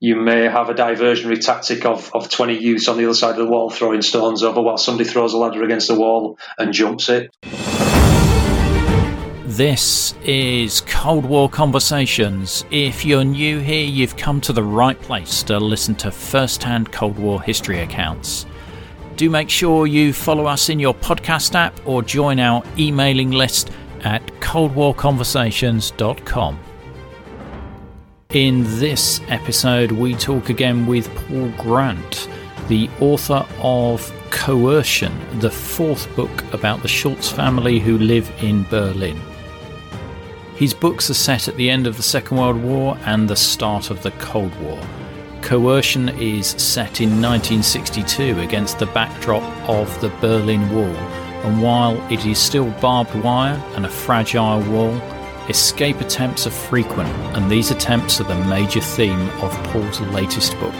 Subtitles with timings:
[0.00, 3.38] You may have a diversionary tactic of, of 20 youths on the other side of
[3.38, 7.08] the wall throwing stones over while somebody throws a ladder against the wall and jumps
[7.08, 7.34] it.
[9.44, 12.64] This is Cold War Conversations.
[12.70, 16.92] If you're new here, you've come to the right place to listen to first hand
[16.92, 18.46] Cold War history accounts.
[19.16, 23.72] Do make sure you follow us in your podcast app or join our emailing list
[24.04, 26.67] at coldwarconversations.com.
[28.34, 32.28] In this episode, we talk again with Paul Grant,
[32.68, 39.18] the author of Coercion, the fourth book about the Schultz family who live in Berlin.
[40.56, 43.90] His books are set at the end of the Second World War and the start
[43.90, 44.78] of the Cold War.
[45.40, 50.94] Coercion is set in 1962 against the backdrop of the Berlin Wall,
[51.46, 55.00] and while it is still barbed wire and a fragile wall,
[55.48, 60.74] Escape attempts are frequent, and these attempts are the major theme of Paul's latest book.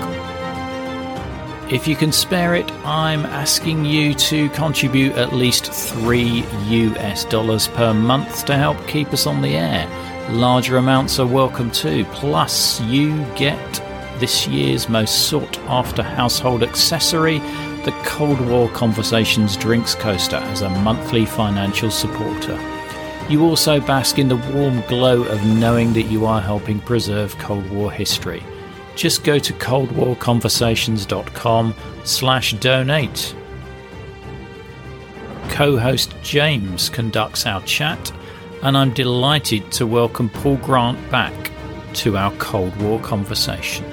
[1.72, 7.68] If you can spare it, I'm asking you to contribute at least 3 US dollars
[7.68, 9.88] per month to help keep us on the air.
[10.32, 13.82] Larger amounts are welcome too, plus, you get
[14.18, 17.38] this year's most sought after household accessory
[17.84, 22.77] the Cold War Conversations Drinks Coaster as a monthly financial supporter.
[23.28, 27.68] You also bask in the warm glow of knowing that you are helping preserve Cold
[27.70, 28.42] War history.
[28.96, 33.34] Just go to coldwarconversations.com slash donate.
[35.50, 38.10] Co-host James conducts our chat,
[38.62, 41.50] and I'm delighted to welcome Paul Grant back
[41.94, 43.84] to our Cold War conversation.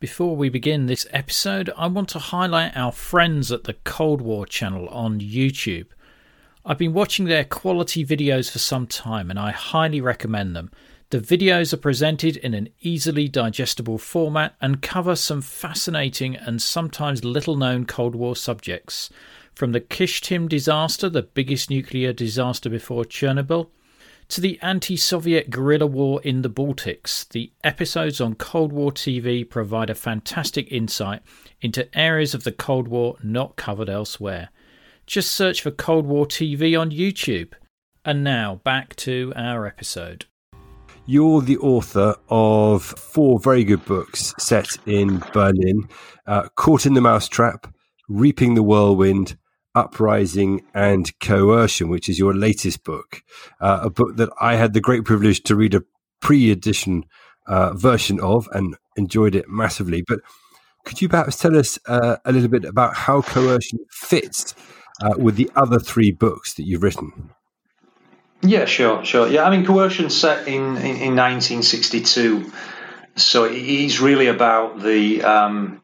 [0.00, 4.46] Before we begin this episode, I want to highlight our friends at the Cold War
[4.46, 5.86] channel on YouTube.
[6.64, 10.70] I've been watching their quality videos for some time and I highly recommend them.
[11.10, 17.24] The videos are presented in an easily digestible format and cover some fascinating and sometimes
[17.24, 19.10] little known Cold War subjects.
[19.52, 23.70] From the Kyshtym disaster, the biggest nuclear disaster before Chernobyl,
[24.28, 29.48] to the anti Soviet guerrilla war in the Baltics, the episodes on Cold War TV
[29.48, 31.22] provide a fantastic insight
[31.60, 34.50] into areas of the Cold War not covered elsewhere.
[35.06, 37.54] Just search for Cold War TV on YouTube.
[38.04, 40.26] And now back to our episode.
[41.06, 45.88] You're the author of four very good books set in Berlin
[46.26, 47.72] uh, Caught in the Mousetrap,
[48.08, 49.38] Reaping the Whirlwind,
[49.78, 53.22] Uprising and Coercion, which is your latest book,
[53.60, 55.82] uh, a book that I had the great privilege to read a
[56.20, 57.04] pre edition
[57.46, 60.02] uh, version of and enjoyed it massively.
[60.02, 60.18] But
[60.84, 64.54] could you perhaps tell us uh, a little bit about how Coercion fits
[65.00, 67.30] uh, with the other three books that you've written?
[68.42, 69.28] Yeah, sure, sure.
[69.28, 72.50] Yeah, I mean, Coercion set in, in, in 1962.
[73.16, 75.82] So it's really about the um,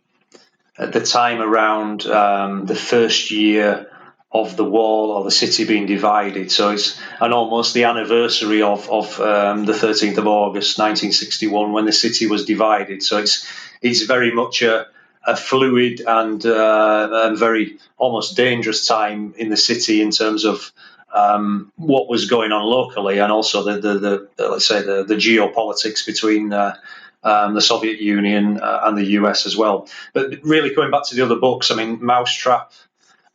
[0.78, 3.90] at the time around um, the first year
[4.32, 6.50] of the wall or the city being divided.
[6.50, 11.86] So it's and almost the anniversary of of um, the 13th of August 1961 when
[11.86, 13.02] the city was divided.
[13.02, 13.46] So it's
[13.80, 14.86] it's very much a,
[15.24, 20.72] a fluid and, uh, and very almost dangerous time in the city in terms of
[21.12, 25.14] um, what was going on locally and also the, the, the let's say the, the
[25.14, 26.76] geopolitics between uh,
[27.24, 29.88] um, the Soviet Union uh, and the US as well.
[30.12, 32.72] But really, going back to the other books, I mean, Mousetrap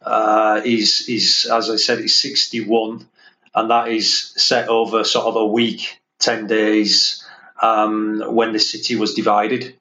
[0.02, 3.08] uh, is is as I said, is 61,
[3.56, 7.26] and that is set over sort of a week, 10 days
[7.62, 9.76] um, when the city was divided.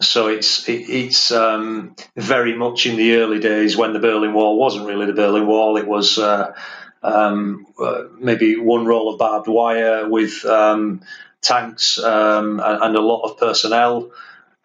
[0.00, 4.58] So it's it, it's um, very much in the early days when the Berlin Wall
[4.58, 5.78] wasn't really the Berlin Wall.
[5.78, 6.54] It was uh,
[7.02, 11.00] um, uh, maybe one roll of barbed wire with um,
[11.46, 14.10] tanks um, and, a lot of personnel,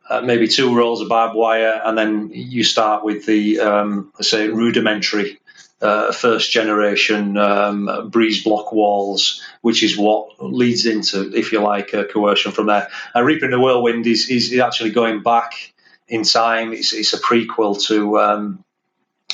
[0.10, 4.30] uh, maybe two rolls of barbed wire, and then you start with the, um, let's
[4.30, 5.39] say, rudimentary
[5.81, 11.94] uh, first generation um, breeze block walls, which is what leads into, if you like,
[11.94, 12.88] a coercion from there.
[13.13, 15.74] And Reaping the Whirlwind is, is actually going back
[16.07, 16.74] in time.
[16.74, 18.19] It's, it's a prequel to.
[18.19, 18.63] Um,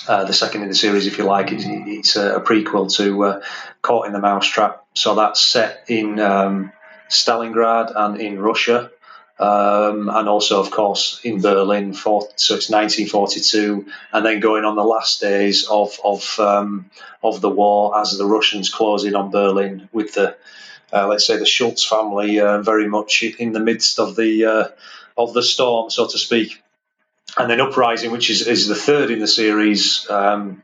[0.07, 3.41] uh, the second in the series, if you like, it's, it's a, prequel to uh,
[3.81, 4.85] Caught in the Mousetrap.
[4.93, 6.71] So that's set in um,
[7.09, 8.91] Stalingrad and in Russia.
[9.39, 11.93] Um, and also, of course, in Berlin.
[11.93, 16.89] For, so it's 1942, and then going on the last days of of um,
[17.21, 20.35] of the war as the Russians close in on Berlin with the
[20.91, 24.67] uh, let's say the Schultz family uh, very much in the midst of the uh,
[25.15, 26.63] of the storm, so to speak.
[27.37, 30.63] And then Uprising, which is, is the third in the series, um,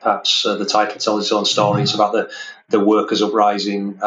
[0.00, 1.82] perhaps uh, the title tells its own story.
[1.82, 2.30] It's about the
[2.68, 3.98] the workers' uprising.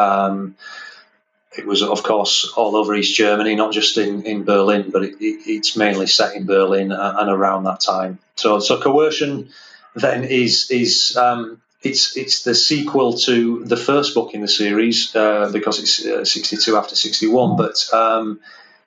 [1.56, 5.16] It was, of course, all over East Germany, not just in, in Berlin, but it,
[5.20, 8.18] it, it's mainly set in Berlin and around that time.
[8.36, 9.50] So, so coercion
[9.94, 15.14] then is is um, it's it's the sequel to the first book in the series
[15.14, 18.40] uh, because it's uh, 62 after 61, but um,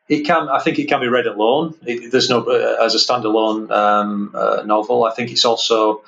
[0.08, 1.76] it can I think it can be read alone.
[1.86, 5.04] It, there's no uh, as a standalone um, uh, novel.
[5.04, 6.04] I think it's also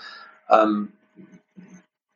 [0.49, 0.91] um,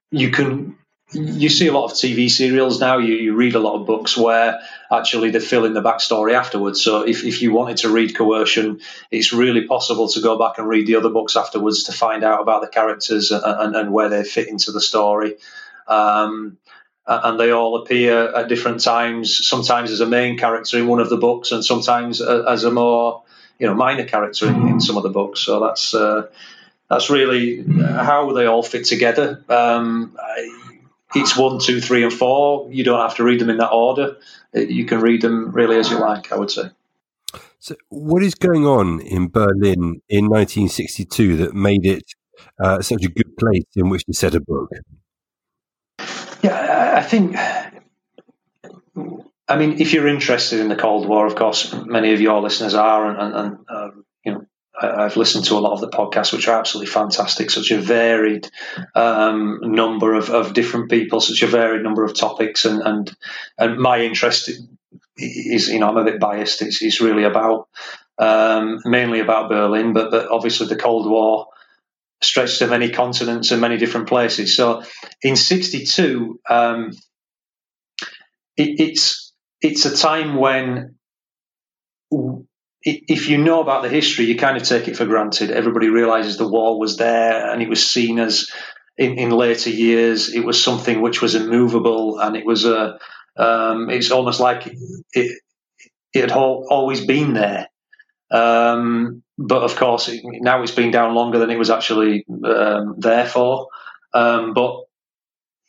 [0.10, 0.78] you can
[1.14, 2.98] you see a lot of TV serials now.
[2.98, 6.82] You, you, read a lot of books where actually they fill in the backstory afterwards.
[6.82, 8.80] So if, if you wanted to read Coercion,
[9.10, 12.42] it's really possible to go back and read the other books afterwards to find out
[12.42, 15.36] about the characters and, and, and where they fit into the story.
[15.88, 16.58] Um,
[17.06, 19.46] and they all appear at different times.
[19.46, 23.24] Sometimes as a main character in one of the books, and sometimes as a more
[23.60, 25.42] you know minor character in, in some of the books.
[25.42, 25.94] So that's.
[25.94, 26.28] Uh,
[26.90, 29.42] that's really how they all fit together.
[29.48, 30.18] Um,
[31.16, 32.70] it's one, two, three, and four.
[32.72, 34.18] You don't have to read them in that order.
[34.54, 36.64] You can read them really as you like, I would say.
[37.60, 42.04] So, what is going on in Berlin in 1962 that made it
[42.60, 44.72] uh, such a good place in which to set a book?
[46.42, 47.36] Yeah, I think.
[49.48, 52.74] I mean, if you're interested in the Cold War, of course, many of your listeners
[52.74, 54.01] are, and, and, you know,
[54.82, 57.50] I've listened to a lot of the podcasts, which are absolutely fantastic.
[57.50, 58.50] Such a varied
[58.96, 63.16] um, number of, of different people, such a varied number of topics, and and,
[63.58, 64.50] and my interest
[65.18, 66.62] is, you know, I'm a bit biased.
[66.62, 67.68] It's, it's really about
[68.18, 71.48] um, mainly about Berlin, but but obviously the Cold War
[72.22, 74.56] stretched to many continents and many different places.
[74.56, 74.84] So
[75.22, 76.92] in '62, um,
[78.58, 80.96] it, it's it's a time when
[82.84, 85.52] if you know about the history, you kind of take it for granted.
[85.52, 88.50] Everybody realizes the wall was there and it was seen as,
[88.98, 92.98] in, in later years, it was something which was immovable and it was a,
[93.38, 94.68] um, it's almost like
[95.14, 95.42] it,
[96.14, 97.68] it had always been there.
[98.32, 102.96] Um, but of course, it, now it's been down longer than it was actually um,
[102.98, 103.68] there for.
[104.14, 104.84] Um, but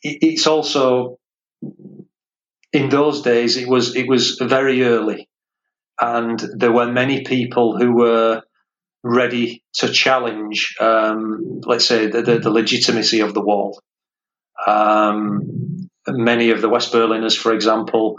[0.01, 1.19] it, it's also,
[2.71, 5.29] in those days, it was it was very early
[5.99, 8.43] and there were many people who were
[9.03, 13.81] ready to challenge, um, let's say, the, the, the, legitimacy of the wall.
[14.65, 18.17] Um, many of the West Berliners, for example,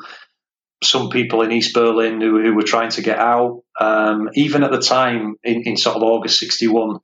[0.82, 4.70] some people in East Berlin who, who were trying to get out, um, even at
[4.70, 6.98] the time in, in, sort of August 61,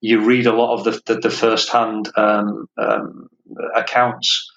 [0.00, 3.28] you read a lot of the, the, the first hand um, um,
[3.74, 4.50] accounts,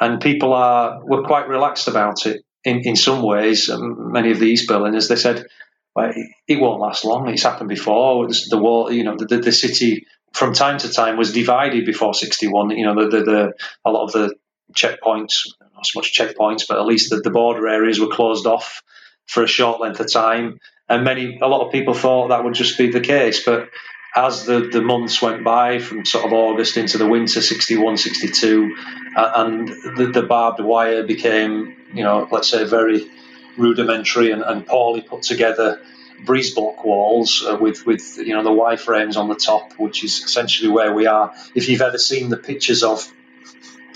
[0.00, 4.40] and people are were quite relaxed about it in, in some ways, um, many of
[4.40, 5.46] the East Berliners, they said,
[5.94, 6.12] well,
[6.48, 7.28] it won't last long.
[7.28, 8.26] It's happened before.
[8.26, 12.70] the wall, you know, the, the, city from time to time was divided before 61.
[12.70, 13.52] You know, the, the, the
[13.84, 14.34] a lot of the
[14.74, 18.82] checkpoints, not so much checkpoints, but at least the, the border areas were closed off
[19.26, 20.58] for a short length of time.
[20.88, 23.44] And many, a lot of people thought that would just be the case.
[23.44, 23.68] But
[24.16, 28.74] as the, the months went by from sort of August into the winter 61, 62,
[29.14, 33.10] uh, and the, the, barbed wire became, you know, let's say very
[33.58, 35.82] rudimentary and, and poorly put together
[36.24, 40.02] breeze block walls uh, with, with, you know, the Y frames on the top, which
[40.02, 41.34] is essentially where we are.
[41.54, 43.06] If you've ever seen the pictures of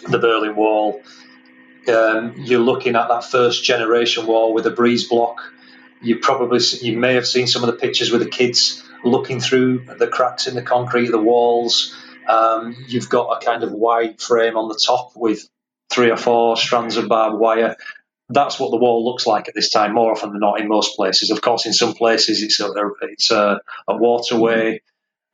[0.07, 1.03] the Berlin Wall,
[1.89, 5.41] um, you're looking at that first generation wall with a breeze block.
[6.03, 9.85] You probably you may have seen some of the pictures with the kids looking through
[9.99, 11.95] the cracks in the concrete, the walls.
[12.27, 15.49] Um, you've got a kind of Y frame on the top with
[15.91, 17.77] three or four strands of barbed wire.
[18.29, 20.95] That's what the wall looks like at this time, more often than not in most
[20.95, 21.31] places.
[21.31, 24.83] Of course, in some places it's a, it's a, a waterway.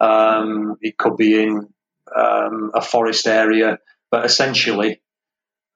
[0.00, 1.68] Um, it could be in
[2.14, 3.78] um, a forest area,
[4.10, 5.00] but essentially,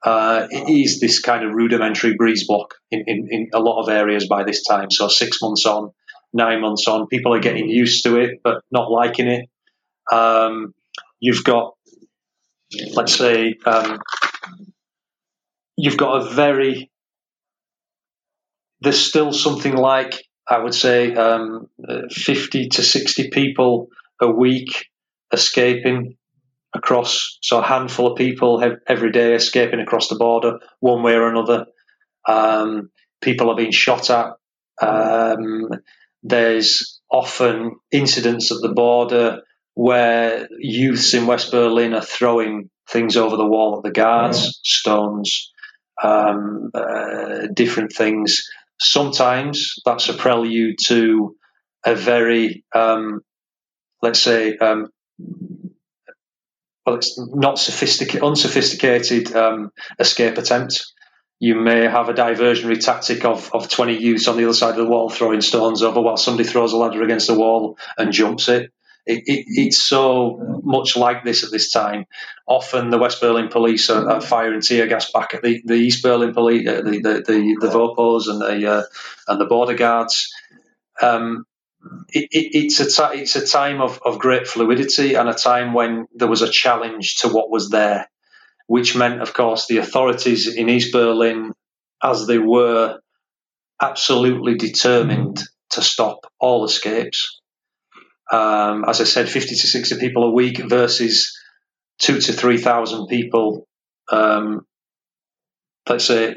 [0.03, 3.89] uh, it is this kind of rudimentary breeze block in, in, in, a lot of
[3.89, 4.91] areas by this time.
[4.91, 5.91] So six months on,
[6.33, 9.49] nine months on, people are getting used to it, but not liking it.
[10.11, 10.75] Um,
[11.21, 11.75] you've got,
[12.93, 14.01] let's say, um,
[15.77, 16.91] you've got a very,
[18.81, 21.69] there's still something like, I would say, um,
[22.11, 23.89] 50 to 60 people
[24.21, 24.87] a week
[25.31, 26.17] escaping
[26.75, 31.29] across, so a handful of people every day escaping across the border one way or
[31.29, 31.67] another.
[32.27, 34.33] Um, people are being shot at.
[34.81, 35.69] Um,
[36.23, 39.43] there's often incidents at the border
[39.75, 45.53] where youths in West Berlin are throwing things over the wall at the guards, stones,
[46.03, 48.43] um, uh, different things.
[48.79, 51.37] Sometimes that's a prelude to
[51.85, 53.21] a very, um,
[54.03, 54.89] let's say, um,
[56.87, 60.93] well, it's not sophisticated, unsophisticated um, escape attempt.
[61.39, 64.77] You may have a diversionary tactic of, of 20 youths on the other side of
[64.77, 68.49] the wall throwing stones over while somebody throws a ladder against the wall and jumps
[68.49, 68.73] it.
[69.07, 72.05] It, it, it's so much like this at this time.
[72.47, 76.03] Often the West Berlin police are, are firing tear gas back at the, the East
[76.03, 78.83] Berlin police, uh, the, the, the, the Vopos and the, uh,
[79.27, 80.33] and the border guards.
[81.01, 81.47] Um,
[82.13, 86.29] it, it's, a it's a time of, of great fluidity and a time when there
[86.29, 88.09] was a challenge to what was there,
[88.67, 91.53] which meant, of course, the authorities in East Berlin,
[92.03, 92.99] as they were
[93.81, 97.41] absolutely determined to stop all escapes.
[98.31, 101.37] Um, as I said, 50 to 60 people a week versus
[101.99, 103.67] two to 3,000 people,
[104.11, 104.67] um,
[105.89, 106.37] let's say,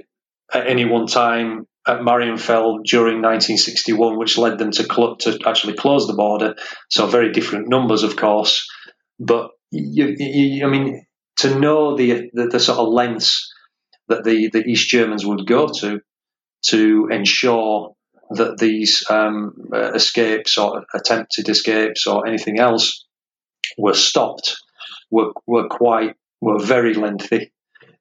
[0.54, 5.74] at any one time at Marienfelde during 1961, which led them to cl- to actually
[5.74, 6.56] close the border.
[6.90, 8.70] So very different numbers, of course,
[9.20, 11.06] but you, you, I mean,
[11.40, 13.52] to know the, the, the sort of lengths
[14.08, 16.02] that the the East Germans would go to
[16.68, 17.96] to ensure
[18.32, 23.06] that these um, uh, escapes or attempted escapes or anything else
[23.78, 24.58] were stopped
[25.10, 27.52] were were quite were very lengthy,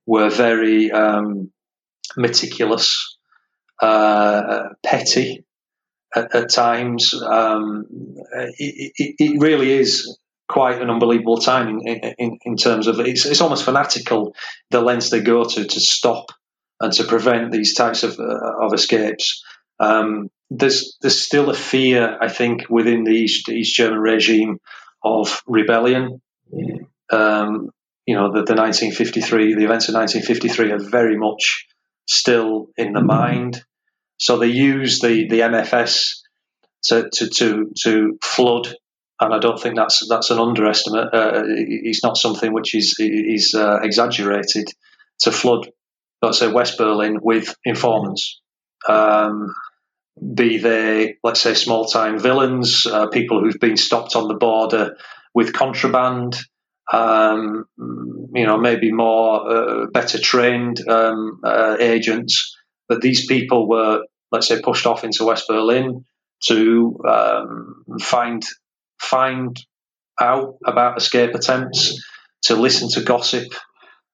[0.07, 1.53] were very um,
[2.17, 3.19] meticulous
[3.81, 5.45] uh, petty
[6.15, 7.15] at, at times.
[7.15, 7.87] Um,
[8.59, 13.25] it, it, it, really is quite an unbelievable time in, in, in terms of it's,
[13.25, 14.35] it's, almost fanatical
[14.71, 16.27] the lengths they go to to stop
[16.81, 19.43] and to prevent these types of, uh, of escapes.
[19.81, 24.59] Um, there's there's still a fear, I think, within the East, East German regime
[25.03, 26.21] of rebellion.
[27.11, 27.71] Um,
[28.07, 31.67] you know, the, the 1953, the events of 1953 are very much
[32.07, 33.63] still in the mind.
[34.19, 36.21] So they use the, the MFS
[36.85, 38.75] to, to, to, to flood
[39.23, 41.15] and I don't think that's that's an underestimate.
[41.15, 44.67] Uh, it's not something which is is uh, exaggerated
[45.21, 45.69] to flood,
[46.21, 48.41] let's say, West Berlin with informants,
[48.89, 49.55] um,
[50.35, 54.97] be they let's say small time villains, uh, people who've been stopped on the border
[55.35, 56.37] with contraband,
[56.91, 57.67] um,
[58.35, 62.57] you know, maybe more uh, better trained um, uh, agents.
[62.89, 66.05] But these people were let's say, pushed off into West Berlin
[66.47, 68.43] to um, find
[69.01, 69.57] find
[70.21, 72.03] out about escape attempts,
[72.43, 73.53] to listen to gossip,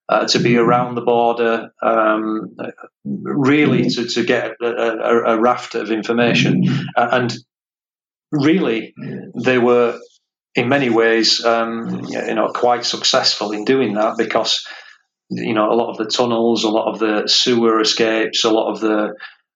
[0.09, 2.55] uh, to be around the border, um,
[3.03, 6.63] really to, to get a, a, a raft of information.
[6.95, 7.33] Uh, and
[8.31, 8.93] really,
[9.43, 9.99] they were
[10.55, 14.65] in many ways, um, you know, quite successful in doing that because,
[15.29, 18.71] you know, a lot of the tunnels, a lot of the sewer escapes, a lot
[18.71, 19.13] of the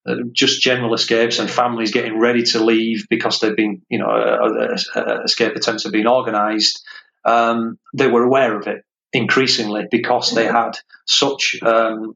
[0.07, 4.07] uh, just general escapes and families getting ready to leave because they've been, you know,
[4.07, 6.83] uh, uh, escape attempts have been organised.
[7.25, 8.83] Um, they were aware of it
[9.13, 10.71] increasingly because they had
[11.05, 12.15] such um,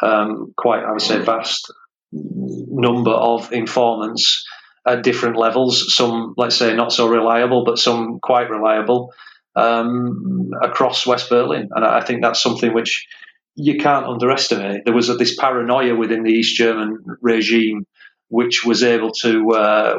[0.00, 1.72] um, quite, I would say, vast
[2.12, 4.44] number of informants
[4.88, 5.94] at different levels.
[5.94, 9.12] Some, let's say, not so reliable, but some quite reliable
[9.54, 13.06] um, across West Berlin, and I think that's something which
[13.54, 14.84] you can't underestimate.
[14.84, 17.86] There was this paranoia within the East German regime,
[18.28, 19.98] which was able to, uh,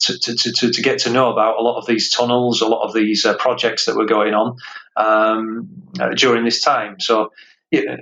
[0.00, 2.86] to, to, to, to, get to know about a lot of these tunnels, a lot
[2.86, 4.56] of these uh, projects that were going on
[4.96, 5.68] um,
[5.98, 7.00] uh, during this time.
[7.00, 7.30] So
[7.70, 7.96] yeah,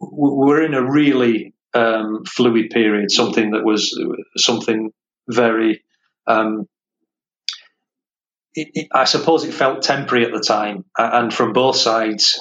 [0.00, 3.98] we're in a really um, fluid period, something that was
[4.36, 4.92] something
[5.34, 5.82] very.
[6.26, 6.66] Um,
[8.54, 12.40] it, it, I suppose it felt temporary at the time, and from both sides,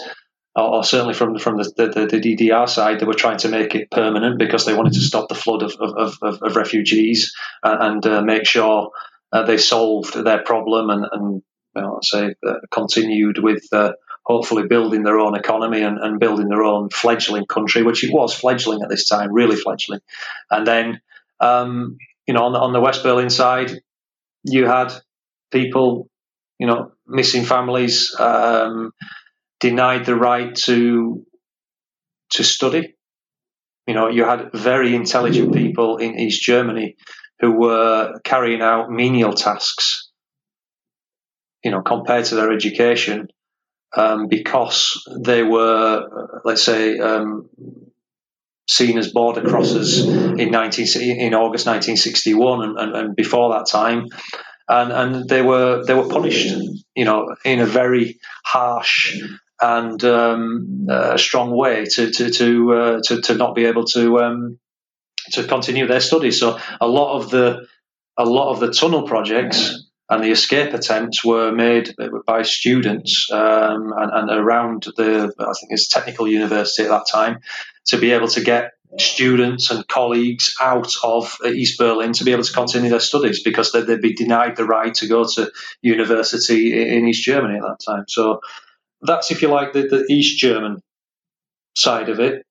[0.56, 3.92] or, certainly from from the, the, the, DDR side, they were trying to make it
[3.92, 8.06] permanent because they wanted to stop the flood of of, of, of refugees and, and
[8.08, 8.92] uh, make sure
[9.32, 11.44] uh, they solved their problem and, and
[11.76, 13.94] you know, say uh, continued with uh,
[14.26, 18.34] hopefully building their own economy and, and, building their own fledgling country, which it was
[18.34, 20.00] fledgling at this time, really fledgling.
[20.52, 21.02] And then,
[21.40, 21.98] um,
[22.30, 23.72] you know, on the, on the West Berlin side,
[24.44, 24.94] you had
[25.52, 26.08] people,
[26.60, 28.16] you know, missing families.
[28.20, 28.92] Um,
[29.60, 31.26] denied the right to
[32.34, 32.94] to study.
[33.88, 36.98] You know, you had very intelligent people in East Germany
[37.40, 40.12] who were carrying out menial tasks.
[41.64, 43.30] You know, compared to their education,
[43.98, 46.04] um, because they were,
[46.46, 47.50] let's say, um,
[48.70, 50.06] seen as border crossers
[50.40, 54.06] in 19 in August 1961 and, and, and before that time,
[54.68, 56.56] and and they were they were punished,
[56.96, 59.20] you know, in a very harsh
[59.60, 64.20] and um, uh, strong way to to to, uh, to, to not be able to
[64.20, 64.60] um,
[65.32, 66.40] to continue their studies.
[66.40, 67.66] So a lot of the
[68.18, 71.96] a lot of the tunnel projects and the escape attempts were made
[72.26, 77.40] by students um, and, and, around the I think it's technical university at that time
[77.90, 82.44] to be able to get students and colleagues out of East Berlin to be able
[82.44, 86.98] to continue their studies because they'd, they'd be denied the right to go to university
[86.98, 88.06] in East Germany at that time.
[88.08, 88.40] So
[89.02, 90.82] that's if you like the, the East German
[91.76, 92.46] side of it.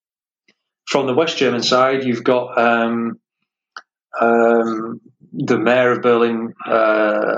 [0.86, 3.18] From the West German side, you've got um,
[4.18, 5.00] um,
[5.32, 7.28] the mayor of Berlin, uh,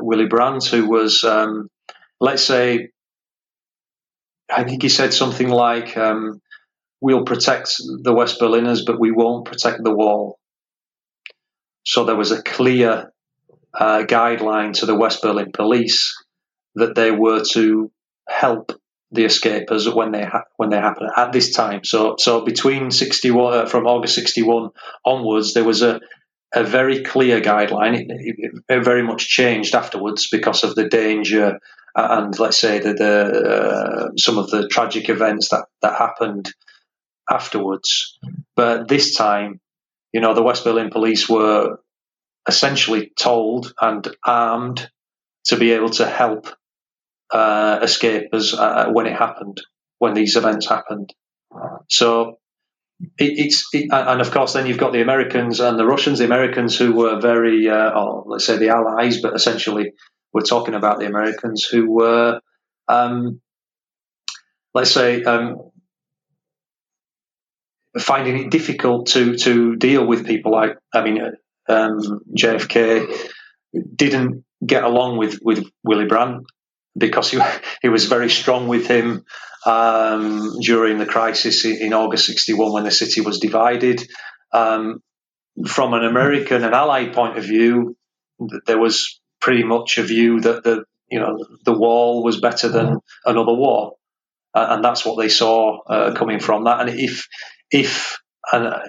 [0.00, 1.68] Willy Brandt, who was, um,
[2.20, 2.88] let's say,
[4.50, 6.40] I think he said something like, um,
[7.00, 10.38] "We'll protect the West Berliners, but we won't protect the wall."
[11.84, 13.12] So there was a clear
[13.74, 16.14] uh, guideline to the West Berlin police
[16.74, 17.90] that they were to
[18.28, 18.72] help
[19.10, 21.84] the escapers when they ha- when they happen at this time.
[21.84, 24.70] So so between 61 uh, from August 61
[25.04, 26.00] onwards, there was a
[26.54, 27.94] a very clear guideline.
[28.00, 31.58] It, it, it, very much changed afterwards because of the danger
[31.94, 33.12] and let's say the, the
[33.50, 36.52] uh, some of the tragic events that that happened
[37.30, 38.18] afterwards.
[38.56, 39.60] But this time,
[40.12, 41.78] you know, the West Berlin police were
[42.46, 44.90] essentially told and armed
[45.46, 46.48] to be able to help
[47.30, 49.60] uh, escapers uh, when it happened,
[49.98, 51.12] when these events happened.
[51.90, 52.38] So
[53.18, 56.18] it, it's it, and of course then you've got the Americans and the Russians.
[56.18, 59.92] The Americans who were very, uh, let's say the Allies, but essentially
[60.32, 62.40] we're talking about the Americans who were,
[62.88, 63.40] um,
[64.74, 65.70] let's say, um,
[67.98, 71.20] finding it difficult to to deal with people like I mean
[71.68, 73.28] um, JFK
[73.94, 76.46] didn't get along with with Willy Brandt
[76.96, 77.40] because he
[77.82, 79.24] he was very strong with him
[79.66, 84.02] um, during the crisis in August 61 when the city was divided.
[84.52, 85.00] Um,
[85.66, 87.96] from an American and Allied point of view,
[88.66, 92.98] there was pretty much a view that the you know the wall was better than
[93.24, 93.94] another war,
[94.54, 96.80] uh, and that's what they saw uh, coming from that.
[96.80, 97.26] And if
[97.70, 98.18] if
[98.52, 98.80] a,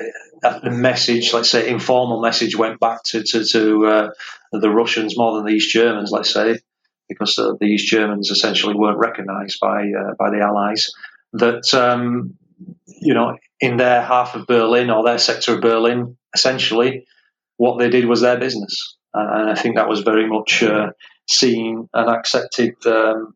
[0.64, 4.10] the message, let's say informal message, went back to to, to uh,
[4.52, 6.60] the Russians more than the East Germans, let's say,
[7.08, 10.92] because uh, the East Germans essentially weren't recognised by uh, by the Allies.
[11.34, 12.36] That um,
[12.88, 17.06] you know, in their half of Berlin or their sector of Berlin, essentially,
[17.58, 20.92] what they did was their business, and I think that was very much uh,
[21.28, 22.76] seen and accepted.
[22.86, 23.36] Um,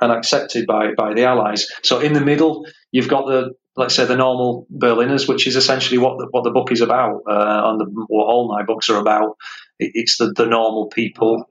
[0.00, 1.68] and accepted by, by the Allies.
[1.84, 5.98] So in the middle, you've got the let's say the normal Berliners, which is essentially
[5.98, 8.98] what the, what the book is about, uh, and the, what all my books are
[8.98, 9.36] about.
[9.78, 11.48] it's the, the normal people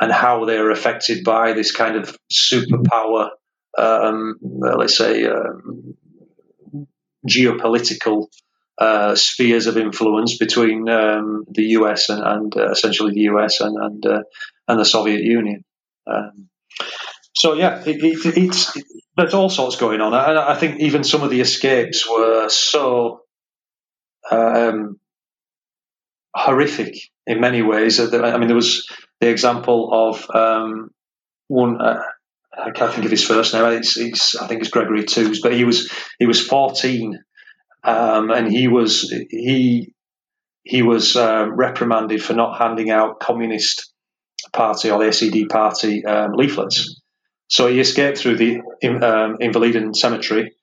[0.00, 3.30] and how they're affected by this kind of superpower,
[3.76, 5.94] um, let's say, um,
[7.28, 8.26] geopolitical
[8.78, 13.76] uh, spheres of influence between um, the US and, and uh, essentially the US and
[13.76, 14.22] and, uh,
[14.68, 15.64] and the Soviet Union.
[16.06, 16.48] Um,
[17.34, 18.84] so yeah, it, it, it's it,
[19.20, 23.22] there's all sorts going on, and I think even some of the escapes were so
[24.30, 24.98] um,
[26.34, 26.94] horrific
[27.26, 28.00] in many ways.
[28.00, 28.88] I mean, there was
[29.20, 30.90] the example of um,
[31.48, 31.80] one.
[31.80, 32.02] Uh,
[32.52, 33.64] I can't think of his first name.
[33.72, 37.18] It's, it's, I think it's Gregory Toos, but he was he was 14,
[37.84, 39.92] um, and he was he
[40.62, 43.92] he was uh, reprimanded for not handing out Communist
[44.52, 46.99] Party or the SED Party um, leaflets.
[47.50, 48.60] So he escaped through the
[49.02, 50.54] um, Invaliden Cemetery,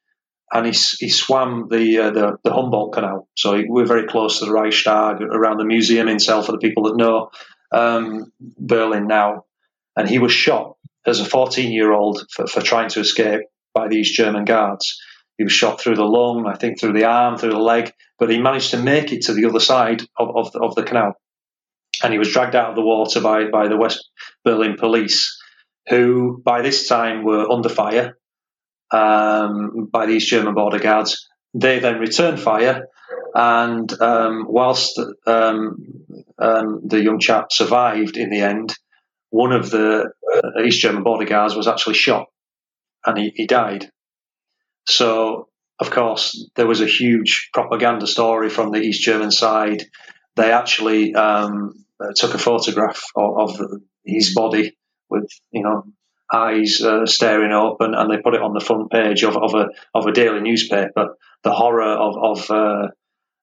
[0.51, 3.27] and he, he swam the, uh, the, the Humboldt Canal.
[3.35, 6.45] So he, we're very close to the Reichstag, around the museum itself.
[6.45, 7.29] For the people that know,
[7.73, 9.43] um, Berlin now,
[9.97, 13.41] and he was shot as a 14 year old for, for trying to escape
[13.73, 14.97] by these German guards.
[15.37, 18.29] He was shot through the lung, I think through the arm, through the leg, but
[18.29, 21.13] he managed to make it to the other side of, of, of the canal.
[22.01, 24.09] And he was dragged out of the water by, by the West
[24.43, 25.37] Berlin police,
[25.89, 28.17] who by this time were under fire
[28.91, 31.27] um, by these German border guards.
[31.53, 32.87] They then returned fire,
[33.33, 35.77] and um, whilst um,
[36.37, 38.73] um, the young chap survived in the end,
[39.29, 42.27] one of the uh, East German border guards was actually shot
[43.05, 43.89] and he, he died.
[44.87, 49.83] So, of course, there was a huge propaganda story from the East German side.
[50.35, 53.71] They actually um, took a photograph of, of
[54.05, 54.77] his body
[55.09, 55.83] with, you know,
[56.33, 59.67] eyes uh, staring open, and, they put it on the front page of, of a
[59.93, 61.15] of a daily newspaper.
[61.43, 62.87] The horror of of uh,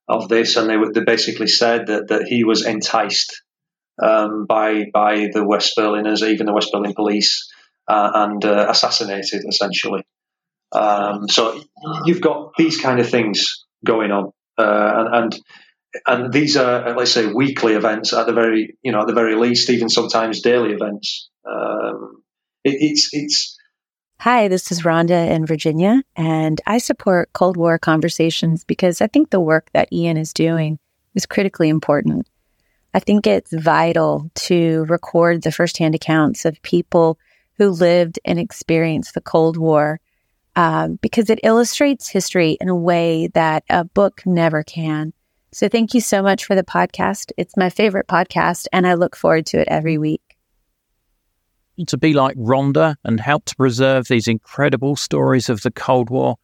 [0.09, 3.42] of this, and they they basically said that that he was enticed
[4.03, 7.50] um, by by the West Berliners, even the West Berlin police,
[7.88, 10.03] uh, and uh, assassinated essentially.
[10.72, 11.62] Um, so
[12.05, 15.40] you've got these kind of things going on, uh, and, and
[16.07, 19.35] and these are let's say weekly events at the very you know at the very
[19.35, 21.30] least, even sometimes daily events.
[21.48, 22.22] Um,
[22.64, 23.59] it, it's it's.
[24.20, 29.30] Hi, this is Rhonda in Virginia, and I support Cold War conversations because I think
[29.30, 30.78] the work that Ian is doing
[31.14, 32.28] is critically important.
[32.94, 37.18] I think it's vital to record the firsthand accounts of people
[37.59, 40.00] who lived and experienced the Cold War
[40.57, 45.12] um, because it illustrates history in a way that a book never can.
[45.54, 47.30] So thank you so much for the podcast.
[47.36, 50.36] It's my favorite podcast, and I look forward to it every week.
[51.86, 56.38] To be like Rhonda and help to preserve these incredible stories of the Cold War,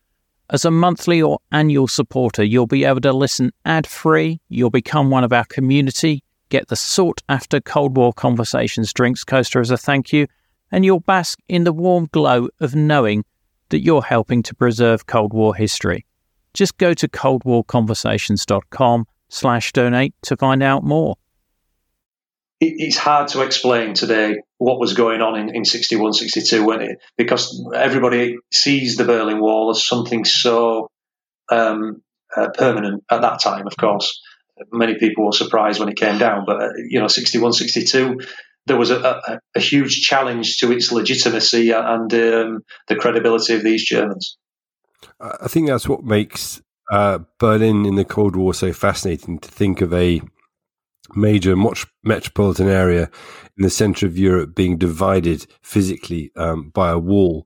[0.50, 4.40] as a monthly or annual supporter, you'll be able to listen ad free.
[4.48, 9.60] You'll become one of our community get the sought after Cold War Conversations drinks coaster
[9.60, 10.28] as a thank you,
[10.70, 13.24] and you'll bask in the warm glow of knowing
[13.70, 16.06] that you're helping to preserve Cold War history.
[16.54, 21.16] Just go to coldwarconversations.com slash donate to find out more.
[22.62, 26.98] It's hard to explain today what was going on in, in 61, 62 when it,
[27.16, 30.90] because everybody sees the Berlin Wall as something so
[31.50, 32.02] um,
[32.36, 34.20] uh, permanent at that time, of course
[34.72, 36.44] many people were surprised when it came down.
[36.44, 38.20] But uh, you know, 61, 62,
[38.66, 43.62] there was a, a, a huge challenge to its legitimacy and um, the credibility of
[43.62, 44.36] these Germans.
[45.20, 46.60] I think that's what makes
[46.90, 50.20] uh, Berlin in the Cold War so fascinating to think of a
[51.14, 53.10] major much metropolitan area
[53.56, 57.44] in the center of Europe being divided physically um, by a wall,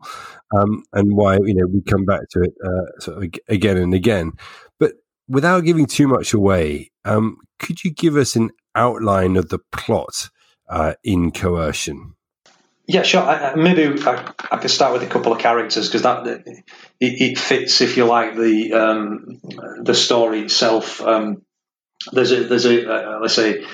[0.56, 3.94] um, and why you know we come back to it uh, sort of again and
[3.94, 4.32] again
[4.78, 4.94] But
[5.28, 10.30] without giving too much away, um, could you give us an outline of the plot
[10.68, 12.13] uh, in Coercion?
[12.86, 13.22] Yeah, sure.
[13.22, 16.64] I, maybe I, I, could start with a couple of characters because that it,
[17.00, 19.40] it, fits, if you like, the um,
[19.82, 21.00] the story itself.
[21.00, 21.42] Um,
[22.12, 23.64] there's a there's a uh, let's say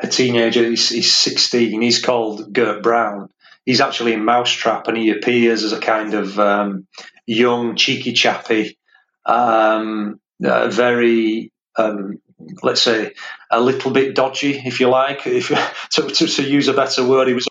[0.00, 0.68] a teenager.
[0.68, 1.80] He's, he's 16.
[1.80, 3.30] He's called Gert Brown.
[3.64, 6.86] He's actually in Mousetrap, and he appears as a kind of um,
[7.26, 8.76] young, cheeky chappy,
[9.24, 12.20] um, uh, very, um,
[12.62, 13.12] let's say,
[13.52, 15.48] a little bit dodgy, if you like, if
[15.90, 17.28] to, to, to use a better word.
[17.28, 17.46] He was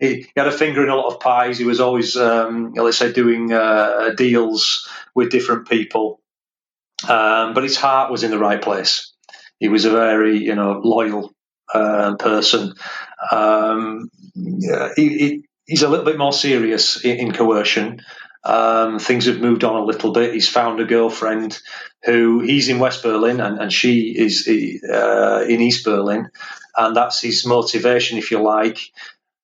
[0.00, 1.58] he, he, had a finger in a lot of pies.
[1.58, 6.20] He was always, um, let's say, doing uh, deals with different people,
[7.08, 9.12] um, but his heart was in the right place.
[9.60, 11.32] He was a very, you know, loyal
[11.72, 12.74] uh, person.
[13.30, 14.10] Um,
[14.96, 18.02] he, he's a little bit more serious in, in coercion.
[18.44, 20.34] Um, things have moved on a little bit.
[20.34, 21.58] He's found a girlfriend
[22.04, 26.30] who he's in West Berlin and, and she is uh, in East Berlin.
[26.76, 28.78] And that's his motivation, if you like,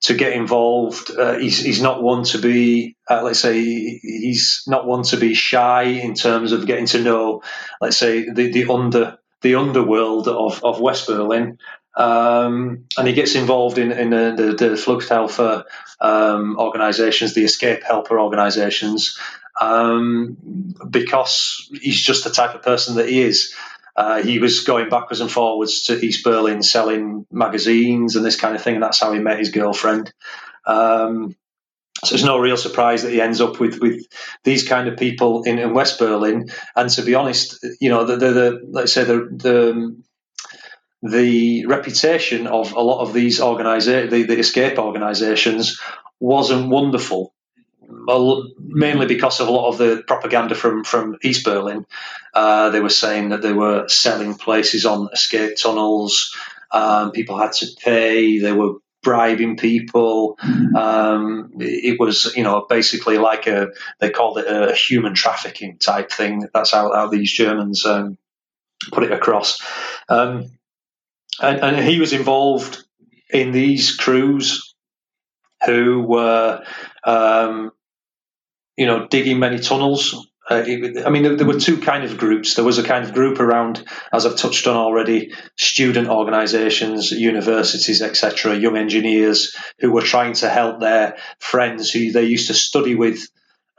[0.02, 1.10] to get involved.
[1.10, 5.34] Uh, he's, he's not one to be, uh, let's say, he's not one to be
[5.34, 7.42] shy in terms of getting to know,
[7.80, 11.58] let's say, the, the under the underworld of, of West Berlin.
[11.96, 15.66] Um, and he gets involved in, in the, the, the
[16.00, 19.18] um, organizations, the escape helper organizations,
[19.60, 20.36] um,
[20.88, 23.54] because he's just the type of person that he is.
[23.96, 28.54] Uh, he was going backwards and forwards to East Berlin selling magazines and this kind
[28.54, 30.12] of thing, and that's how he met his girlfriend.
[30.64, 31.36] Um,
[32.02, 34.06] so it's no real surprise that he ends up with, with
[34.42, 36.48] these kind of people in, in West Berlin.
[36.74, 40.02] And to be honest, you know, the, the, the let's say the, the
[41.02, 45.80] the reputation of a lot of these organizations, the, the escape organizations,
[46.18, 47.34] wasn't wonderful.
[48.58, 51.86] Mainly because of a lot of the propaganda from, from East Berlin.
[52.32, 56.36] Uh, they were saying that they were selling places on escape tunnels.
[56.70, 58.38] Um, people had to pay.
[58.38, 60.38] They were bribing people.
[60.76, 66.12] Um, it was, you know, basically like a, they called it a human trafficking type
[66.12, 66.46] thing.
[66.54, 68.18] That's how, how these Germans um,
[68.92, 69.60] put it across.
[70.08, 70.50] Um,
[71.40, 72.84] and, and he was involved
[73.32, 74.74] in these crews
[75.64, 76.62] who were,
[77.04, 77.70] um,
[78.76, 80.28] you know, digging many tunnels.
[80.48, 82.54] Uh, I mean, there, there, were two kind of groups.
[82.54, 88.02] There was a kind of group around, as I've touched on already, student organisations, universities,
[88.02, 92.96] etc., young engineers who were trying to help their friends who they used to study
[92.96, 93.28] with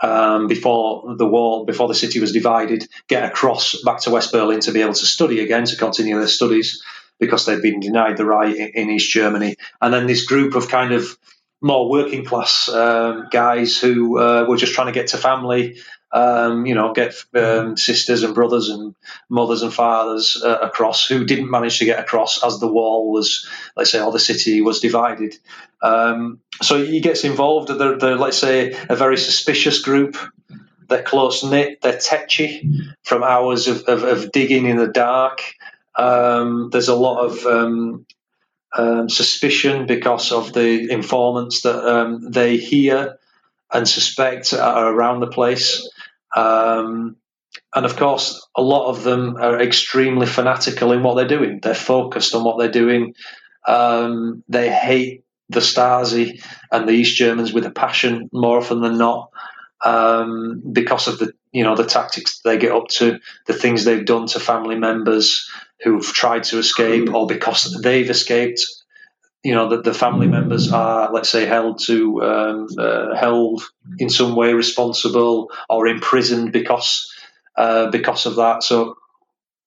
[0.01, 4.61] um, before the wall, before the city was divided, get across back to West Berlin
[4.61, 6.81] to be able to study again, to continue their studies
[7.21, 9.55] because they'd been denied the right in, in East Germany.
[9.79, 11.17] And then this group of kind of
[11.61, 15.77] more working class um, guys who uh, were just trying to get to family,
[16.11, 18.95] um, you know, get um, sisters and brothers and
[19.29, 23.47] mothers and fathers uh, across who didn't manage to get across as the wall was,
[23.77, 25.37] let's say, or the city was divided.
[25.83, 27.67] Um, so he gets involved.
[27.69, 30.17] They're, they're, let's say, a very suspicious group.
[30.89, 31.81] They're close knit.
[31.81, 32.69] They're tetchy
[33.03, 35.41] from hours of, of, of digging in the dark.
[35.97, 38.05] Um, there's a lot of um,
[38.73, 43.17] um, suspicion because of the informants that um, they hear
[43.73, 45.89] and suspect are around the place.
[46.35, 47.17] Um,
[47.73, 51.59] and of course, a lot of them are extremely fanatical in what they're doing.
[51.61, 53.13] They're focused on what they're doing.
[53.67, 58.97] Um, they hate the Stasi and the East Germans with a passion more often than
[58.97, 59.31] not
[59.85, 64.05] um, because of the you know the tactics they get up to, the things they've
[64.05, 65.49] done to family members
[65.83, 68.65] who've tried to escape, or because they've escaped.
[69.43, 73.63] You know that the family members are, let's say, held to um, uh, held
[73.97, 77.11] in some way responsible or imprisoned because
[77.57, 78.61] uh, because of that.
[78.61, 78.97] So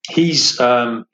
[0.09, 1.07] he's um,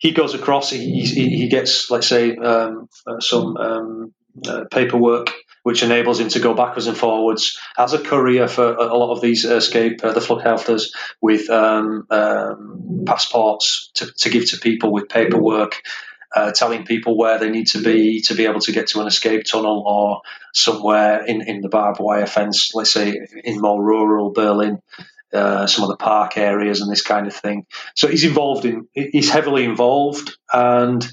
[0.00, 0.70] he goes across.
[0.70, 4.14] He, he, he, gets, let's say, um, uh, some um,
[4.46, 5.30] uh, paperwork
[5.62, 9.20] which enables him to go backwards and forwards as a courier for a lot of
[9.20, 15.08] these escape uh, the Fluchthelfers with um, um, passports to, to, give to people with
[15.08, 15.82] paperwork.
[16.32, 19.06] Uh, telling people where they need to be to be able to get to an
[19.08, 20.22] escape tunnel or
[20.54, 24.80] somewhere in, in the barbed wire fence, let's say in more rural Berlin,
[25.32, 27.66] uh, some of the park areas and this kind of thing.
[27.94, 31.06] So he's involved in, he's heavily involved, and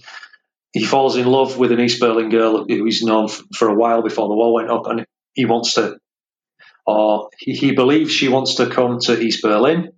[0.74, 4.04] he falls in love with an East Berlin girl who he's known for a while
[4.04, 5.98] before the wall went up, and he wants to,
[6.86, 9.94] or he, he believes she wants to come to East Berlin,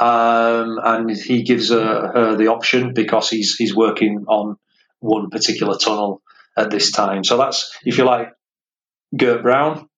[0.00, 4.56] um, and he gives her, her, the option because he's he's working on
[5.00, 6.22] one particular tunnel
[6.56, 7.24] at this time.
[7.24, 8.30] So that's, if you like,
[9.16, 9.88] Gert Brown,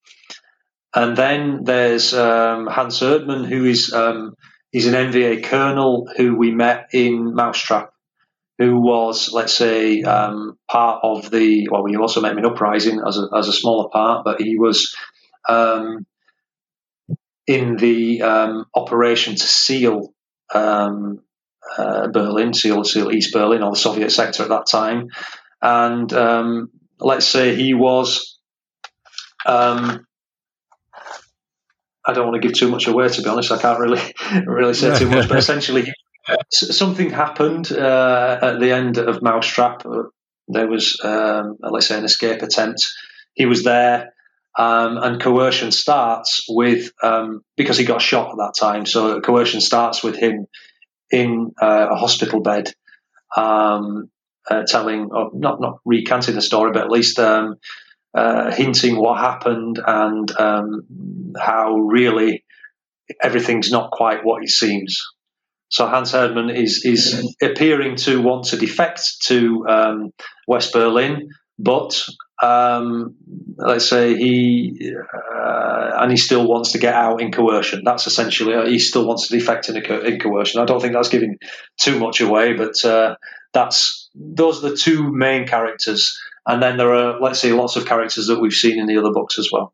[0.95, 4.35] And then there's um, Hans Erdmann, who is um,
[4.73, 7.90] he's an NVA colonel who we met in Mousetrap
[8.61, 11.67] who was, let's say, um, part of the.
[11.71, 14.59] Well, we also met him in Uprising as a, as a smaller part, but he
[14.59, 14.95] was
[15.49, 16.07] um,
[17.47, 20.13] in the um, operation to seal
[20.55, 21.21] um,
[21.79, 25.09] uh, Berlin, seal, seal East Berlin, or the Soviet sector at that time.
[25.63, 28.39] And um, let's say he was.
[29.47, 30.07] Um,
[32.07, 33.53] I don't want to give too much away, to be honest.
[33.53, 34.03] I can't really
[34.47, 35.91] really say too much, but essentially,
[36.51, 39.85] something happened uh, at the end of Mousetrap.
[40.49, 42.87] There was, um, let's say, an escape attempt.
[43.35, 44.13] He was there,
[44.59, 48.87] um, and coercion starts with um, because he got shot at that time.
[48.87, 50.47] So coercion starts with him
[51.11, 52.73] in uh, a hospital bed,
[53.37, 54.11] um,
[54.51, 57.57] uh, telling, or not not recanting the story, but at least um,
[58.15, 62.45] uh, hinting what happened and um, how really
[63.23, 65.01] everything's not quite what it seems.
[65.71, 70.13] So Hans Erdmann is is appearing to want to defect to um,
[70.49, 71.31] West Berlin,
[71.61, 72.05] but
[72.43, 73.15] um,
[73.57, 77.83] let's say he uh, and he still wants to get out in coercion.
[77.85, 80.61] That's essentially uh, he still wants to defect in, co- in coercion.
[80.61, 81.39] I don't think that's giving
[81.77, 83.15] too much away, but uh,
[83.53, 87.87] that's those are the two main characters, and then there are let's say lots of
[87.87, 89.73] characters that we've seen in the other books as well.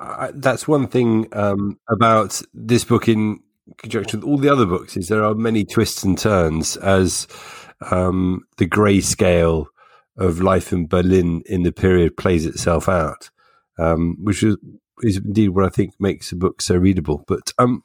[0.00, 3.40] Uh, that's one thing um, about this book in
[3.78, 7.26] conjunction with all the other books is there are many twists and turns as
[7.90, 9.68] um, the grey scale
[10.16, 13.30] of life in Berlin in the period plays itself out,
[13.78, 14.56] um, which is,
[15.02, 17.24] is, indeed what I think makes the book so readable.
[17.26, 17.82] But um,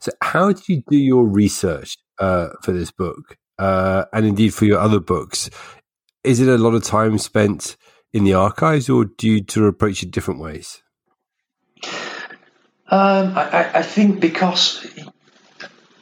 [0.00, 4.66] so, how did you do your research uh, for this book, uh, and indeed for
[4.66, 5.48] your other books?
[6.22, 7.76] Is it a lot of time spent
[8.12, 10.82] in the archives, or do you to approach it different ways?
[12.92, 14.86] Um, I, I, think because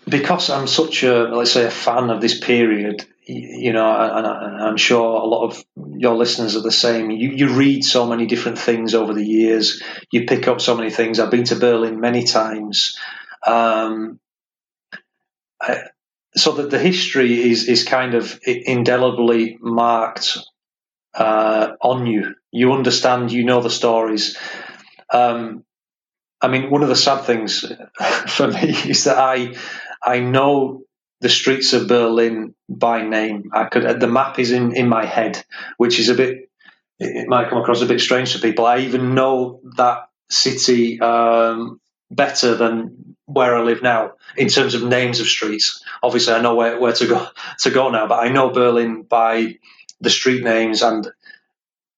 [0.09, 4.76] because I'm such a let's say a fan of this period, you know, and, I'm
[4.76, 7.12] sure a lot of your listeners are the same.
[7.12, 9.81] You, you read so many different things over the years.
[10.11, 11.20] You pick up so many things.
[11.20, 12.98] I've been to Berlin many times.
[13.46, 14.18] Um,
[15.62, 15.83] I,
[16.35, 20.38] so that the history is is kind of indelibly marked
[21.14, 22.35] uh, on you.
[22.50, 23.31] You understand.
[23.31, 24.37] You know the stories.
[25.12, 25.64] Um,
[26.40, 27.64] I mean, one of the sad things
[28.26, 29.55] for me is that I
[30.03, 30.83] I know
[31.20, 33.50] the streets of Berlin by name.
[33.53, 35.44] I could the map is in in my head,
[35.76, 36.50] which is a bit
[36.98, 38.66] it might come across a bit strange to people.
[38.66, 44.83] I even know that city um, better than where I live now in terms of
[44.83, 45.83] names of streets.
[46.03, 47.26] Obviously, I know where, where to go
[47.61, 49.57] to go now, but I know Berlin by
[50.00, 51.11] the street names and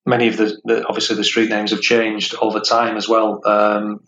[0.04, 3.40] many of the, the, obviously the street names have changed over time as well.
[3.46, 4.00] Um,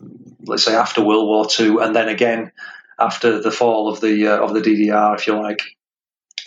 [0.45, 2.51] let's say after World War II, and then again
[2.99, 5.61] after the fall of the uh, of the DDR, if you like.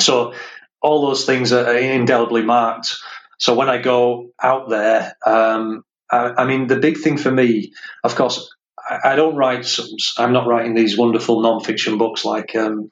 [0.01, 0.35] So
[0.81, 2.97] all those things are indelibly marked.
[3.39, 7.73] So when I go out there, um, I, I, mean, the big thing for me,
[8.05, 9.65] of course, I, I don't write.
[9.65, 12.91] Some, I'm not writing these wonderful non-fiction books like um,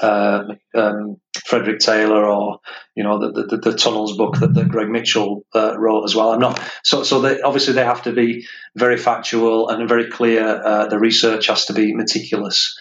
[0.00, 2.60] uh, um, Frederick Taylor or
[2.94, 6.32] you know the, the, the Tunnels book that, that Greg Mitchell uh, wrote as well.
[6.32, 10.44] I'm not so so they, obviously they have to be very factual and very clear.
[10.44, 12.78] Uh, the research has to be meticulous.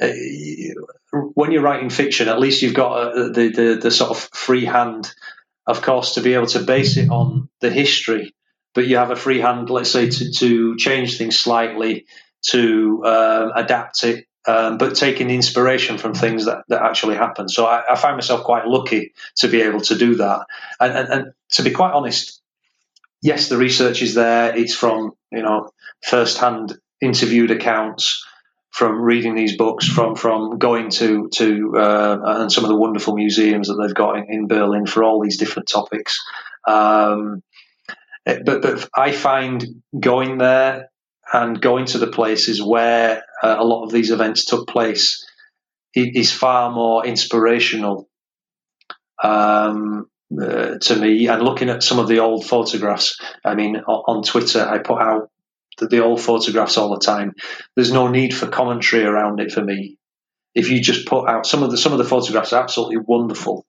[0.00, 0.10] Uh,
[1.34, 4.64] when you're writing fiction, at least you've got uh, the, the the sort of free
[4.64, 5.12] hand,
[5.66, 8.34] of course, to be able to base it on the history.
[8.74, 12.06] But you have a free hand, let's say, to, to change things slightly,
[12.50, 17.48] to um, adapt it um, but taking inspiration from things that, that actually happen.
[17.48, 20.46] So I, I, find myself quite lucky to be able to do that.
[20.78, 22.42] And, and, and, to be quite honest,
[23.22, 24.56] yes, the research is there.
[24.56, 25.70] It's from you know
[26.02, 28.24] first-hand interviewed accounts,
[28.70, 33.14] from reading these books, from from going to to uh, and some of the wonderful
[33.14, 36.20] museums that they've got in, in Berlin for all these different topics.
[36.66, 37.42] Um,
[38.24, 39.64] but but I find
[39.98, 40.90] going there
[41.32, 45.26] and going to the places where uh, a lot of these events took place
[45.94, 48.08] is far more inspirational
[49.22, 50.06] um,
[50.40, 51.28] uh, to me.
[51.28, 55.00] And looking at some of the old photographs, I mean, on, on Twitter, I put
[55.00, 55.30] out
[55.78, 57.34] the, the, old photographs all the time.
[57.76, 59.98] There's no need for commentary around it for me.
[60.54, 63.66] If you just put out some of the some of the photographs are absolutely wonderful.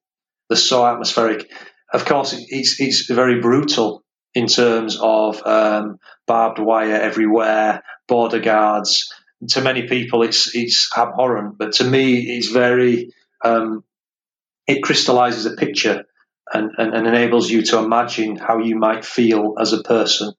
[0.49, 1.49] They're so atmospheric.
[1.91, 4.03] Of course, it's it's very brutal
[4.35, 9.11] in terms of um, barbed wire everywhere, border guards.
[9.49, 13.11] To many people, it's it's abhorrent, but to me, it's very.
[13.43, 13.83] Um,
[14.67, 16.05] it crystallizes a picture
[16.51, 20.33] and, and, and enables you to imagine how you might feel as a person,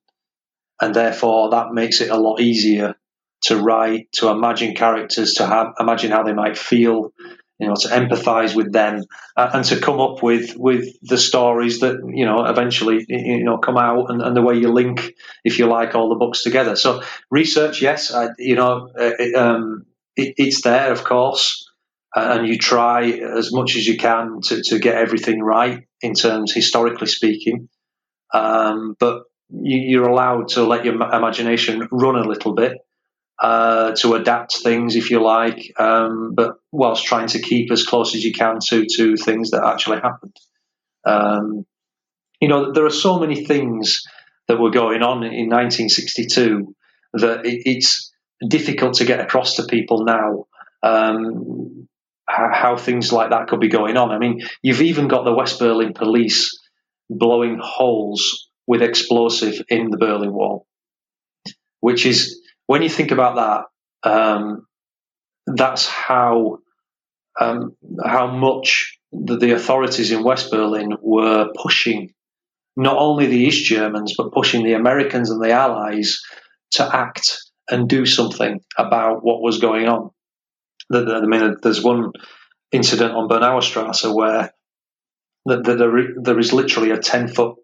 [0.80, 2.96] and therefore that makes it a lot easier
[3.42, 7.12] to write, to imagine characters, to have, imagine how they might feel,
[7.58, 9.02] you know, to empathise with them
[9.36, 13.58] uh, and to come up with with the stories that you know eventually you know
[13.58, 15.14] come out and, and the way you link,
[15.44, 16.76] if you like, all the books together.
[16.76, 21.70] So research, yes, I, you know, uh, it, um, it, it's there, of course,
[22.14, 26.14] uh, and you try as much as you can to, to get everything right in
[26.14, 27.70] terms historically speaking,
[28.34, 32.78] um, but you, are allowed to let your imagination run a little bit
[33.42, 38.14] uh, to adapt things, if you like, um, but whilst trying to keep as close
[38.14, 40.36] as you can to to things that actually happened.
[41.04, 41.66] Um,
[42.40, 44.02] you know, there are so many things
[44.48, 46.74] that were going on in 1962
[47.14, 48.12] that it, it's
[48.46, 50.46] difficult to get across to people now.
[50.82, 51.88] Um,
[52.28, 54.10] how, how things like that could be going on.
[54.10, 56.58] I mean, you've even got the West Berlin police
[57.08, 60.66] blowing holes with explosive in the Berlin Wall,
[61.80, 63.36] which is when you think about
[64.02, 64.66] that, um,
[65.46, 66.58] that's how
[67.40, 72.12] um, how much the, the, authorities in West Berlin were pushing
[72.76, 76.20] not only the East Germans but pushing the Americans and the Allies
[76.72, 77.38] to act
[77.70, 80.10] and do something about what was going on.
[80.92, 82.12] I mean, there's one
[82.72, 84.52] incident on Bernauer Strasse where
[85.44, 87.56] there is literally a 10 foot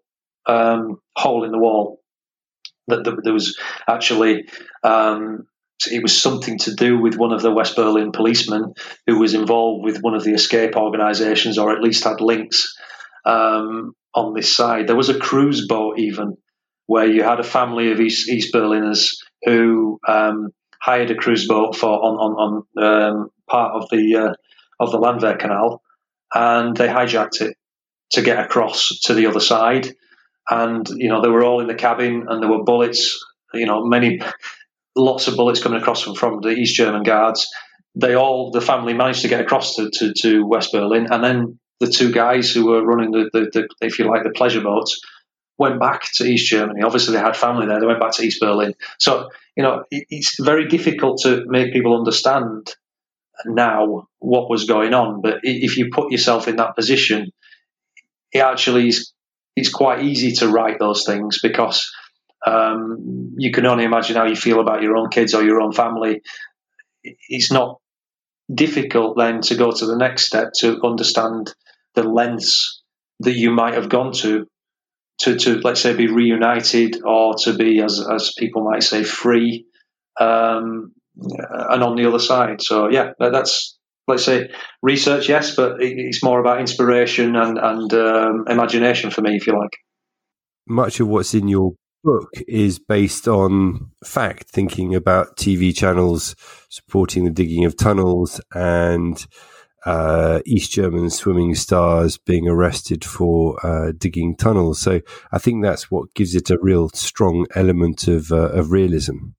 [0.45, 2.02] um, hole in the wall
[2.87, 4.45] that there was actually
[4.83, 5.47] um,
[5.91, 8.73] it was something to do with one of the West Berlin policemen
[9.07, 12.73] who was involved with one of the escape organisations, or at least had links
[13.25, 14.87] um, on this side.
[14.87, 16.37] There was a cruise boat even
[16.85, 20.49] where you had a family of East, East Berliners who um,
[20.81, 24.33] hired a cruise boat for on on, on um, part of the uh,
[24.79, 25.81] of the Landwehr Canal,
[26.33, 27.57] and they hijacked it
[28.11, 29.93] to get across to the other side
[30.49, 33.23] and you know they were all in the cabin, and there were bullets.
[33.53, 34.21] You know, many
[34.95, 37.47] lots of bullets coming across from, from the East German guards.
[37.95, 41.59] They all the family managed to get across to, to, to West Berlin, and then
[41.79, 44.99] the two guys who were running the, the, the, if you like the pleasure boats
[45.57, 46.81] went back to East Germany.
[46.81, 47.79] Obviously, they had family there.
[47.79, 48.73] They went back to East Berlin.
[48.99, 52.73] So you know, it, it's very difficult to make people understand
[53.45, 55.21] now what was going on.
[55.21, 57.31] But if you put yourself in that position,
[58.31, 59.13] it actually is
[59.55, 61.91] it's quite easy to write those things because
[62.45, 65.71] um, you can only imagine how you feel about your own kids or your own
[65.71, 66.21] family.
[67.03, 67.79] It's not
[68.53, 71.53] difficult then to go to the next step to understand
[71.95, 72.81] the lengths
[73.19, 74.47] that you might have gone to
[75.19, 79.65] to, to let's say be reunited or to be as as people might say free
[80.19, 83.77] um, and on the other side so yeah that's
[84.07, 84.49] let's say
[84.81, 89.57] research, yes, but it's more about inspiration and, and um, imagination for me, if you
[89.57, 89.77] like.
[90.67, 91.73] much of what's in your
[92.03, 96.35] book is based on fact, thinking about TV channels
[96.69, 99.25] supporting the digging of tunnels and
[99.85, 104.79] uh, East German swimming stars being arrested for uh, digging tunnels.
[104.79, 105.01] So
[105.31, 109.31] I think that's what gives it a real strong element of, uh, of realism.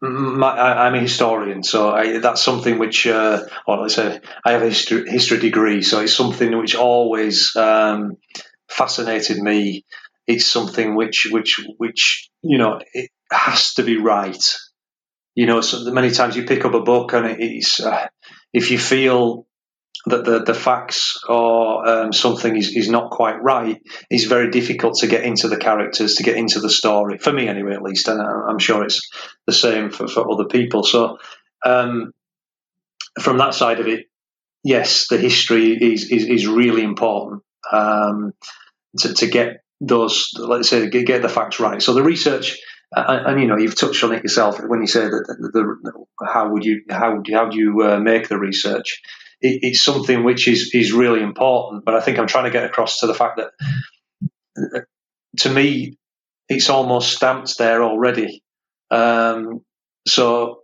[0.00, 4.62] My, I'm a historian, so I, that's something which, uh, well, let's say I have
[4.62, 8.16] a history, history, degree, so it's something which always um,
[8.68, 9.84] fascinated me.
[10.26, 14.42] It's something which, which, which you know, it has to be right.
[15.34, 18.08] You know, so many times you pick up a book and it's uh,
[18.52, 19.47] if you feel
[20.08, 23.80] that the, the facts or um, something is, is not quite right,
[24.10, 27.18] it's very difficult to get into the characters, to get into the story.
[27.18, 29.08] For me, anyway, at least, and I'm sure it's
[29.46, 30.84] the same for, for other people.
[30.84, 31.18] So,
[31.64, 32.12] um,
[33.20, 34.06] from that side of it,
[34.62, 37.42] yes, the history is is, is really important
[37.72, 38.32] um,
[38.98, 41.80] to, to get those, let's say, get the facts right.
[41.80, 42.58] So the research
[42.92, 46.26] and, and, you know you've touched on it yourself when you say that the, the,
[46.26, 49.02] how would you how do how do you uh, make the research?
[49.40, 51.84] It, it's something which is is really important.
[51.84, 53.50] But I think I'm trying to get across to the fact that
[54.76, 54.80] uh,
[55.38, 55.96] to me
[56.48, 58.42] it's almost stamped there already.
[58.90, 59.60] Um,
[60.06, 60.62] so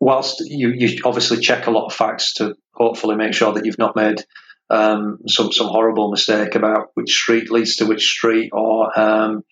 [0.00, 3.78] whilst you, you obviously check a lot of facts to hopefully make sure that you've
[3.78, 4.24] not made
[4.70, 9.42] um, some some horrible mistake about which street leads to which street or um,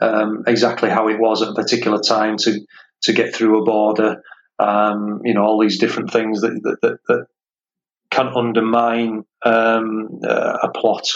[0.00, 2.60] um, exactly how it was at a particular time to
[3.02, 4.22] to get through a border.
[4.58, 7.26] Um, you know, all these different things that that, that, that
[8.10, 11.06] can undermine um, uh, a plot.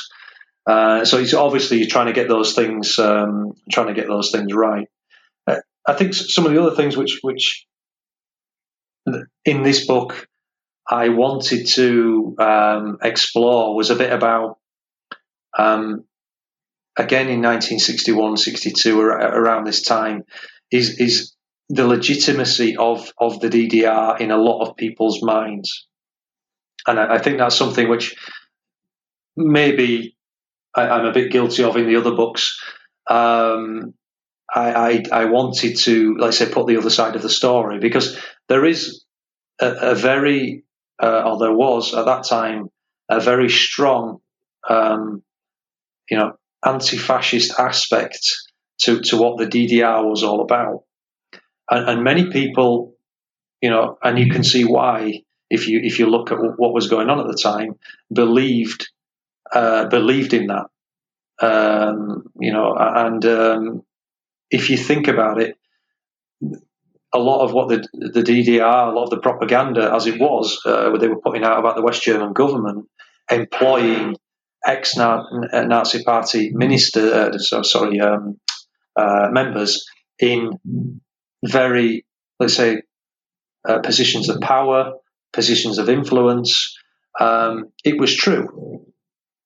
[0.67, 4.53] Uh, so it's obviously trying to get those things, um, trying to get those things
[4.55, 4.89] right.
[5.47, 7.67] Uh, I think some of the other things which which
[9.45, 10.29] in this book
[10.89, 14.59] I wanted to um, explore was a bit about
[15.59, 16.05] um,
[16.97, 20.25] again in 1961, 62, around this time,
[20.71, 21.35] is is
[21.69, 25.87] the legitimacy of of the DDR in a lot of people's minds,
[26.87, 28.17] and I, I think that's something which
[29.37, 30.17] maybe
[30.75, 32.61] I, am a bit guilty of in the other books.
[33.09, 33.95] Um,
[34.55, 38.19] I, I, I wanted to, let's say, put the other side of the story because
[38.49, 39.05] there is
[39.61, 40.65] a, a very,
[41.03, 42.69] uh, or there was at that time,
[43.09, 44.19] a very strong,
[44.69, 45.23] um,
[46.09, 46.33] you know,
[46.65, 48.19] anti-fascist aspect
[48.81, 50.85] to, to what the DDR was all about.
[51.71, 52.95] And, and many people,
[53.61, 56.89] you know, and you can see why if you if you look at what was
[56.89, 57.77] going on at the time,
[58.13, 58.89] believed
[59.53, 60.67] uh, believed in that.
[61.41, 63.83] Um, you know, and um,
[64.51, 65.57] if you think about it,
[67.13, 70.61] a lot of what the the DDR, a lot of the propaganda as it was,
[70.65, 72.87] uh, what they were putting out about the West German government,
[73.31, 74.17] employing
[74.67, 78.39] ex-Nazi Party minister, uh, so, sorry, um,
[78.97, 79.85] uh, members
[80.19, 80.59] in
[81.45, 82.07] very,
[82.41, 82.83] let's say,
[83.69, 84.93] uh, positions of power,
[85.35, 86.77] positions of influence.
[87.21, 88.87] Um, it was true.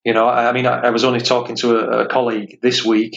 [0.05, 2.85] You know, I, I mean, I, I, was only talking to a, a, colleague this
[2.85, 3.13] week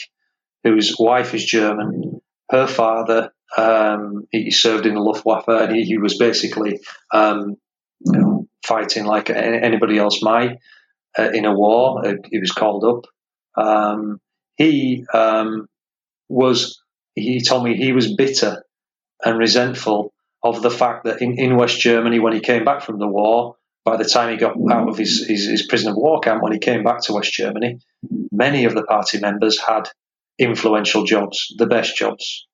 [0.65, 2.21] whose wife is German.
[2.51, 6.81] Her father, um, he served in the Luftwaffe, and he, he was basically
[7.15, 7.57] um,
[8.01, 10.59] you know, fighting like anybody else might
[11.19, 12.07] uh, in a war.
[12.07, 13.65] Uh, he was called up.
[13.65, 14.21] Um,
[14.57, 15.69] he um,
[16.29, 16.83] was.
[17.15, 18.65] He told me he was bitter
[19.25, 20.13] and resentful
[20.43, 23.57] of the fact that in, in West Germany, when he came back from the war,
[23.85, 26.53] by the time he got out of his, his, his prison of war camp, when
[26.53, 27.79] he came back to West Germany,
[28.31, 29.89] many of the party members had
[30.39, 32.47] influential jobs, the best jobs.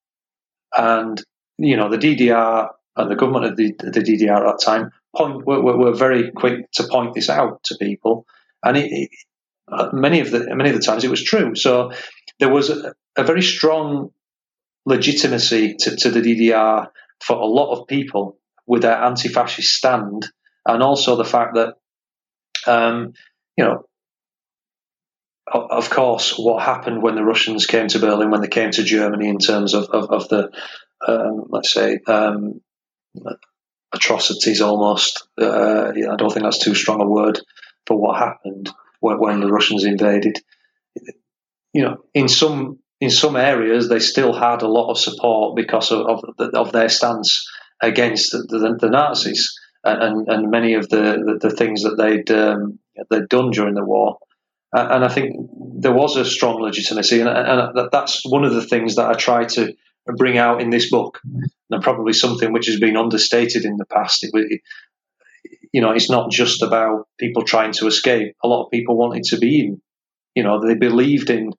[0.77, 1.23] And,
[1.59, 5.47] you know, the DDR and the government of the, the DDR at that time point,
[5.47, 8.27] were, were, very quick to point this out to people
[8.63, 9.11] and it, it,
[9.93, 11.55] many of the many of the times it was true.
[11.55, 11.93] So
[12.39, 14.11] there was a, a very strong
[14.87, 16.89] legitimacy to, to, the DDR
[17.23, 20.27] for a lot of people with their anti-fascist stand,
[20.67, 21.75] and also the fact that
[22.67, 23.13] um,
[23.57, 23.85] you know.
[25.51, 29.29] Of course, what happened when the Russians came to Berlin, when they came to Germany,
[29.29, 30.51] in terms of, of, of the,
[31.07, 32.61] um, let's say, um,
[33.95, 35.27] atrocities almost.
[35.41, 37.41] Uh, I don't think that's too strong a word
[37.87, 40.39] for what happened when, when the Russians invaded.
[41.73, 45.93] You know, in some in some areas they still had a lot of support because
[45.93, 47.47] of of, of their stance
[47.81, 52.31] against the, the, the Nazis and, and many of the, the, the things that they'd
[52.31, 52.79] um,
[53.11, 54.19] they'd done during the war.
[54.71, 55.35] And I think
[55.79, 59.47] there was a strong legitimacy, and, and that's one of the things that I try
[59.47, 59.73] to
[60.19, 61.21] bring out in this book,
[61.71, 64.25] and probably something which has been understated in the past.
[64.31, 64.61] It,
[65.73, 68.37] you know, it's not just about people trying to escape.
[68.45, 69.81] A lot of people wanted to be in.
[70.35, 71.55] You know, they believed in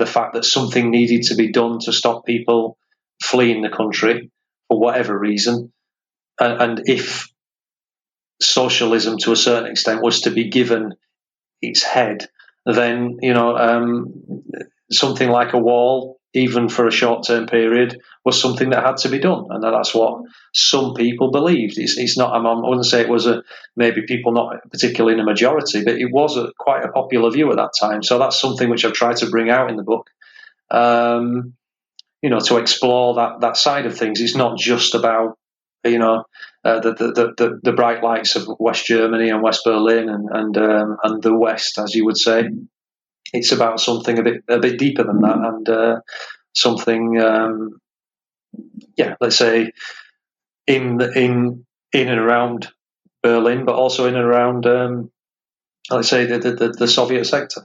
[0.00, 2.76] the fact that something needed to be done to stop people
[3.22, 4.30] fleeing the country
[4.66, 5.72] for whatever reason.
[6.40, 7.28] And, if
[8.40, 10.94] socialism, to a certain extent, was to be given
[11.60, 12.26] its head,
[12.64, 14.42] then you know um,
[14.90, 19.18] something like a wall, even for a short-term period, was something that had to be
[19.18, 20.22] done, and that's what
[20.52, 21.78] some people believed.
[21.78, 22.34] It's, it's not.
[22.34, 23.42] I wouldn't say it was a
[23.76, 27.50] maybe people not particularly in a majority, but it was a, quite a popular view
[27.50, 28.02] at that time.
[28.02, 30.08] So that's something which I've tried to bring out in the book.
[30.70, 31.54] Um,
[32.22, 34.20] you know, to explore that that side of things.
[34.20, 35.38] It's not just about
[35.84, 36.24] you know
[36.64, 40.58] uh, the, the, the the bright lights of West Germany and West Berlin and and
[40.58, 42.48] um, and the West, as you would say.
[43.32, 46.00] It's about something a bit a bit deeper than that, and uh,
[46.54, 47.80] something, um,
[48.96, 49.72] yeah, let's say
[50.66, 52.68] in in in and around
[53.22, 55.10] Berlin, but also in and around, um,
[55.90, 57.64] let's say the, the the Soviet sector.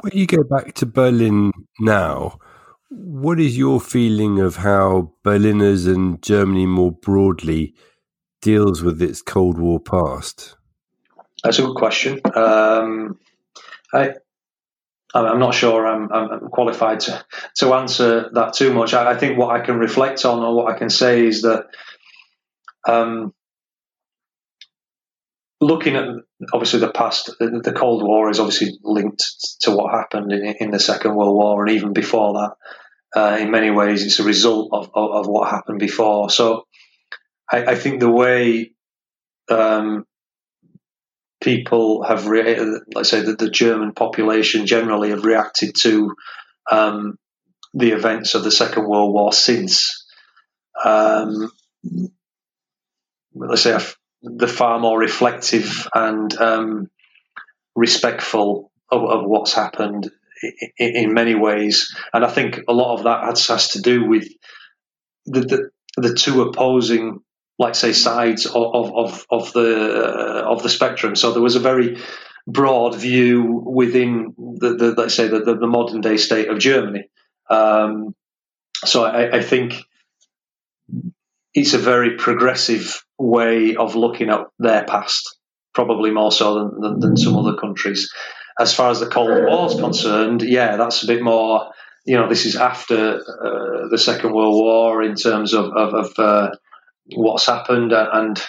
[0.00, 2.38] When you go back to Berlin now,
[2.90, 7.74] what is your feeling of how Berliners and Germany more broadly
[8.42, 10.56] deals with its Cold War past?
[11.42, 12.20] That's a good question.
[12.34, 13.18] Um,
[13.92, 14.14] I,
[15.14, 17.24] I'm not sure I'm, I'm, qualified to,
[17.56, 18.92] to answer that too much.
[18.92, 21.66] I, I, think what I can reflect on or what I can say is that
[22.88, 23.32] um,
[25.60, 26.08] looking at
[26.52, 29.24] obviously the past, the, the, Cold War is obviously linked
[29.60, 32.52] to what happened in, in the Second World War and even before that.
[33.18, 36.28] Uh, in many ways, it's a result of, of, of what happened before.
[36.28, 36.66] So
[37.50, 38.72] I, I think the way
[39.48, 40.04] um,
[41.46, 42.58] people have, re-
[42.92, 46.12] let's say that the German population generally have reacted to
[46.68, 47.16] um,
[47.72, 50.04] the events of the Second World War since,
[50.84, 51.52] um,
[53.32, 53.78] let's say,
[54.22, 56.90] the far more reflective and um,
[57.76, 60.10] respectful of, of, what's happened
[60.78, 61.94] in, in, many ways.
[62.12, 64.26] And I think a lot of that has, has to do with
[65.26, 65.70] the, the,
[66.08, 67.20] the two opposing
[67.58, 71.16] like say sides of of, of the uh, of the spectrum.
[71.16, 71.98] So there was a very
[72.46, 77.08] broad view within the, the let's say the, the, modern day state of Germany.
[77.50, 78.14] Um,
[78.84, 79.82] so I, I, think
[81.54, 85.38] it's a very progressive way of looking at their past,
[85.74, 88.12] probably more so than, than, than some other countries.
[88.58, 91.72] As far as the Cold War is concerned, yeah, that's a bit more.
[92.04, 96.18] You know, this is after uh, the Second World War in terms of of, of
[96.18, 96.50] uh,
[97.14, 98.40] what's happened, and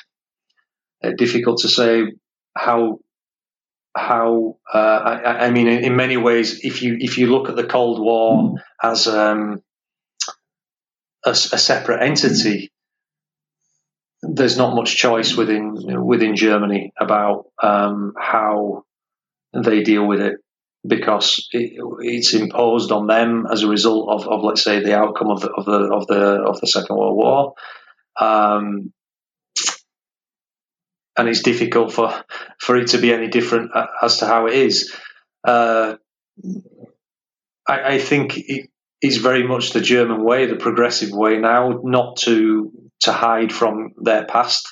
[1.03, 2.03] uh, difficult to say
[2.55, 2.99] how
[3.95, 7.63] how uh, I, I, mean in, many ways if you if you look at the
[7.63, 9.61] Cold War as um,
[11.25, 12.71] a, a, separate entity
[14.21, 18.83] there's not much choice within within Germany about um, how
[19.53, 20.35] they deal with it
[20.85, 25.29] because it, it's imposed on them as a result of, of let's say the outcome
[25.29, 27.53] of the of the of the of the Second World War
[28.19, 28.93] um,
[31.17, 32.13] and it's difficult for,
[32.59, 34.93] for it to be any different as to how it is.
[35.43, 35.95] Uh,
[37.67, 38.69] I, I, think it
[39.01, 43.93] is very much the German way, the progressive way now, not to to hide from
[43.97, 44.67] their past.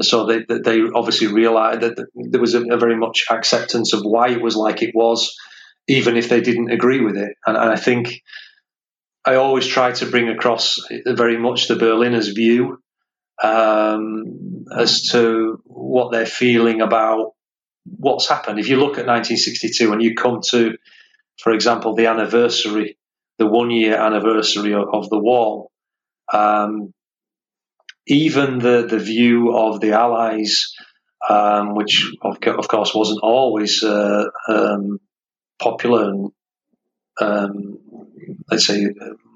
[0.00, 4.30] So they they obviously realised that there was a, a, very much acceptance of why
[4.30, 5.36] it was like it was,
[5.86, 7.36] even if they didn't agree with it.
[7.46, 8.22] And, and I think
[9.24, 12.78] I always try to bring across very much the Berliners' view
[13.42, 17.32] um, as to what they're feeling about
[17.84, 18.58] what's happened.
[18.58, 20.76] If you look at 1962 and you come to,
[21.40, 22.98] for example, the anniversary,
[23.38, 25.70] the one year anniversary of, of the wall,
[26.32, 26.92] um,
[28.06, 30.74] even the, the view of the Allies,
[31.28, 34.98] um, which of, of, course wasn't always uh, um,
[35.58, 36.30] popular and
[37.20, 37.78] um,
[38.50, 38.86] let's say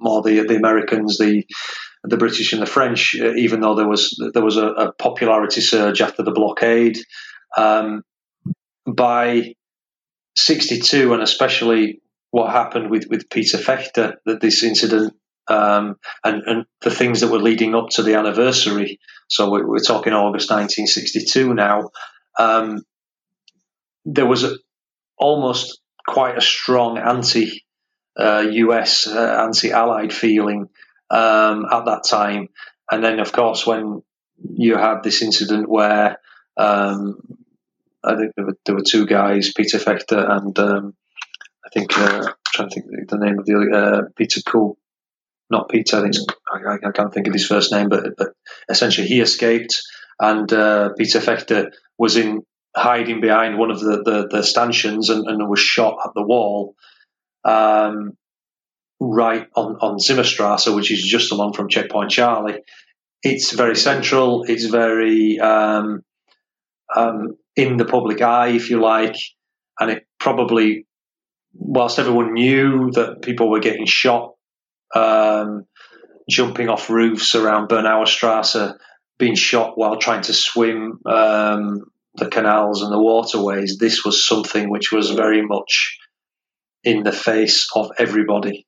[0.00, 1.44] more the the Americans, the
[2.04, 5.60] the British and the French, uh, even though there was there was a, a popularity
[5.60, 6.98] surge after the blockade.
[7.56, 8.02] Um,
[8.86, 9.54] by
[10.36, 15.14] '62, and especially what happened with, with Peter Fechter, that this incident
[15.48, 19.00] um, and, and the things that were leading up to the anniversary.
[19.28, 21.90] So we're, we're talking August 1962 now.
[22.38, 22.82] Um,
[24.04, 24.56] there was a,
[25.18, 27.64] almost quite a strong anti
[28.18, 30.68] US uh, anti-Allied feeling
[31.10, 32.48] um, at that time.
[32.90, 34.02] And then, of course, when
[34.42, 36.18] you had this incident where
[36.56, 37.18] um,
[38.02, 40.94] I think there were, there were, two guys, Peter Fechter and um,
[41.64, 44.78] I think uh, I'm trying to think the name of the uh, Peter Cool,
[45.50, 45.98] not Peter.
[45.98, 46.16] I think
[46.50, 48.28] I, I, can't think of his first name, but, but
[48.70, 49.82] essentially he escaped,
[50.18, 52.42] and uh, Peter Fechter was in
[52.76, 56.74] hiding behind one of the, the, the stanchions and, and was shot at the wall
[57.48, 58.12] um,
[59.00, 62.60] right on, on Zimmerstrasse, which is just along from Checkpoint Charlie.
[63.22, 64.44] It's very central.
[64.44, 66.02] It's very um,
[66.94, 69.16] um, in the public eye, if you like,
[69.80, 70.86] and it probably,
[71.54, 74.34] whilst everyone knew that people were getting shot,
[74.94, 75.64] um,
[76.28, 78.74] jumping off roofs around Bernauerstrasse,
[79.18, 84.70] being shot while trying to swim um, the canals and the waterways, this was something
[84.70, 85.98] which was very much
[86.84, 88.66] in the face of everybody.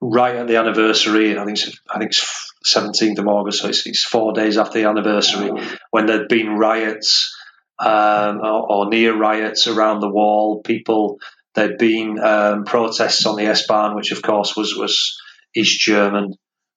[0.00, 3.86] Right at the anniversary, I think it's, I think it's 17th of August, so it's,
[3.86, 5.50] it's four days after the anniversary,
[5.90, 7.34] when there'd been riots
[7.78, 10.62] um, or, or, near riots around the wall.
[10.62, 11.18] People,
[11.54, 15.16] there'd been um, protests on the S-Bahn, which of course was was
[15.54, 16.34] East German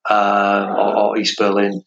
[0.10, 1.82] um, or, or, East Berlin.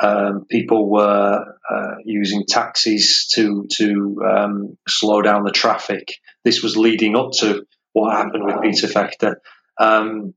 [0.00, 6.14] Um, people were uh, using taxis to to um, slow down the traffic.
[6.44, 9.36] This was leading up to what happened with Peter Fechter.
[9.78, 10.34] Um,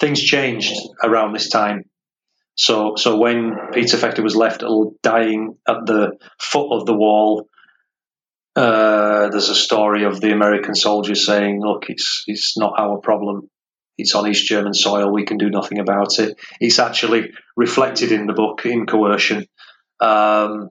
[0.00, 1.84] things changed around this time.
[2.56, 4.62] So, so when Peter Fechter was left
[5.02, 7.48] dying at the foot of the wall,
[8.54, 13.50] uh, there's a story of the American soldiers saying, "Look, it's it's not our problem.
[13.98, 15.12] It's on East German soil.
[15.12, 19.46] We can do nothing about it." It's actually reflected in the book in coercion.
[20.00, 20.70] Um,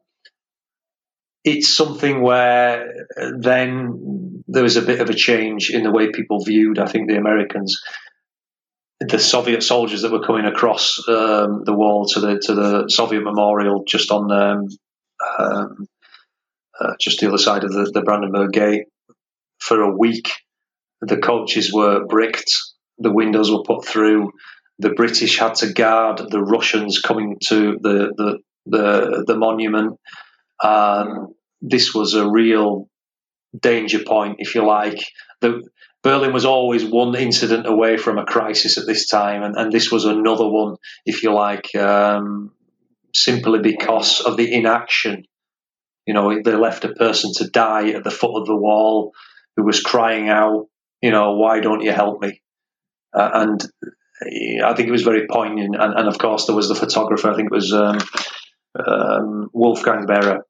[1.43, 3.07] it's something where
[3.39, 7.09] then there was a bit of a change in the way people viewed, I think,
[7.09, 7.81] the Americans
[9.07, 13.23] the Soviet soldiers that were coming across um, the wall to the to the Soviet
[13.23, 14.67] memorial just on um,
[15.37, 15.87] um,
[16.79, 18.85] uh, just the other side of the, the Brandenburg Gate
[19.59, 20.29] for a week.
[21.01, 22.51] The coaches were bricked,
[22.97, 24.31] the windows were put through.
[24.79, 29.99] The British had to guard the Russians coming to the the the, the monument.
[30.61, 32.89] Um, this was a real
[33.57, 34.99] danger point, if you like.
[35.41, 35.63] The
[36.03, 39.89] Berlin was always one incident away from a crisis at this time, and, and this
[39.89, 40.75] was another one,
[41.05, 42.51] if you like, um,
[43.15, 45.23] simply because of the inaction.
[46.05, 49.13] You know, they left a person to die at the foot of the wall
[49.55, 50.67] who was crying out,
[51.01, 52.41] you know, why don't you help me?
[53.13, 53.63] Uh, and
[54.65, 55.75] I think it was very poignant.
[55.79, 57.99] And, and, of course, there was the photographer, I think it was um,
[58.75, 60.41] um, Wolfgang Bera,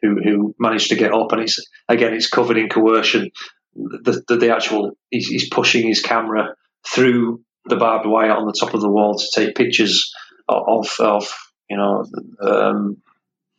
[0.00, 1.32] who, who managed to get up.
[1.32, 1.58] And it's
[1.88, 3.30] again, it's covered in coercion
[3.74, 6.54] the, the, the actual he's, he's, pushing his camera
[6.86, 10.12] through the barbed wire on the top of the wall to take pictures
[10.48, 11.32] of of
[11.70, 12.04] you know
[12.40, 12.98] um,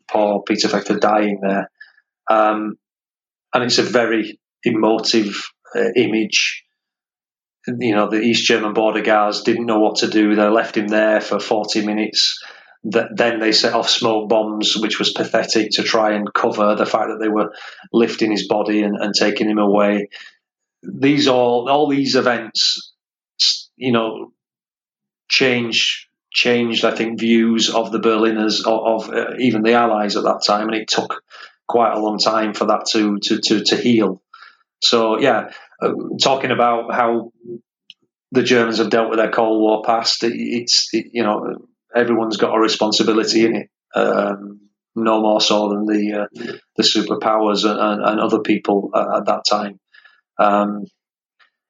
[0.10, 1.72] Paul Peter Fechter dying there,
[2.30, 2.78] um,
[3.54, 6.64] and it's a very emotive uh, image.
[7.66, 10.36] You know, the East German border guards didn't know what to do.
[10.36, 12.44] They left him there for 40 minutes
[12.84, 17.08] then they set off smoke bombs, which was pathetic to try and cover the fact
[17.10, 17.54] that they were
[17.94, 20.10] lifting his body and, and taking him away.
[20.82, 22.92] These all all these events,
[23.78, 24.34] you know,
[25.30, 30.24] change changed I think views of the Berliners of, of uh, even the Allies at
[30.24, 31.24] that time, and it took
[31.68, 34.22] quite a long time for that to to to, to heal.
[34.82, 37.32] So yeah, uh, talking about how
[38.34, 41.66] the Germans have dealt with their Cold War past, it, it's it, you know
[41.96, 43.70] everyone's got a responsibility in it.
[43.96, 44.60] Um,
[44.96, 49.26] no more so than the uh, the superpowers and, and, and other people uh, at
[49.26, 49.80] that time.
[50.38, 50.86] Um,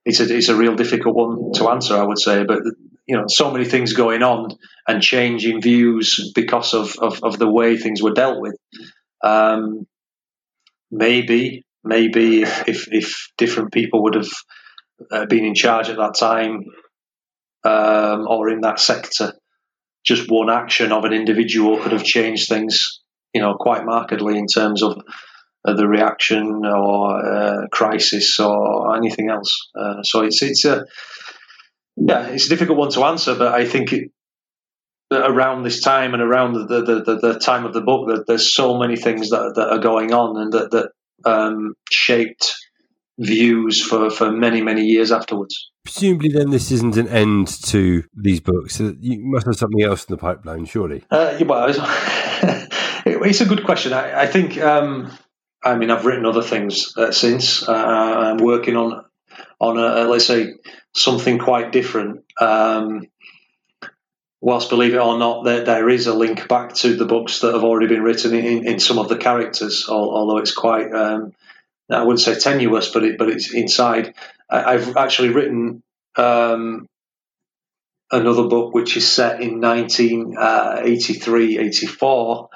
[0.05, 2.43] it's a it's a real difficult one to answer, I would say.
[2.43, 2.59] But
[3.05, 4.49] you know, so many things going on
[4.87, 8.57] and changing views because of of, of the way things were dealt with.
[9.23, 9.87] Um,
[10.91, 14.29] maybe maybe if, if, if different people would have
[15.11, 16.63] uh, been in charge at that time
[17.63, 19.33] um, or in that sector,
[20.05, 23.01] just one action of an individual could have changed things,
[23.33, 25.01] you know, quite markedly in terms of
[25.65, 29.69] uh, the reaction or uh, crisis or anything else.
[29.77, 30.85] Uh, so it's it's a
[31.95, 34.11] yeah, it's a difficult one to answer, but I think it,
[35.11, 38.53] around this time and around the the, the, the time of the book that there's
[38.53, 40.89] so many things that that are going on and that that
[41.25, 42.55] um, shaped
[43.19, 45.71] views for, for many, many years afterwards.
[45.83, 48.79] Presumably, then this isn't an end to these books.
[48.79, 51.03] You must have something else in the pipeline, surely.
[51.11, 51.67] Uh, well,
[53.05, 53.91] it's a good question.
[53.91, 54.57] I, I think.
[54.57, 55.11] Um,
[55.61, 57.67] I mean, I've written other things uh, since.
[57.67, 59.05] Uh, I'm working on
[59.59, 60.53] on a, let's say
[60.93, 62.23] something quite different.
[62.39, 63.07] Um,
[64.39, 67.53] whilst believe it or not, there, there is a link back to the books that
[67.53, 71.33] have already been written in, in some of the characters, although it's quite um,
[71.89, 74.13] I wouldn't say tenuous, but it, but it's inside.
[74.53, 75.83] I, have actually written
[76.17, 76.87] um,
[78.11, 82.49] another book which is set in 1983, uh, 84,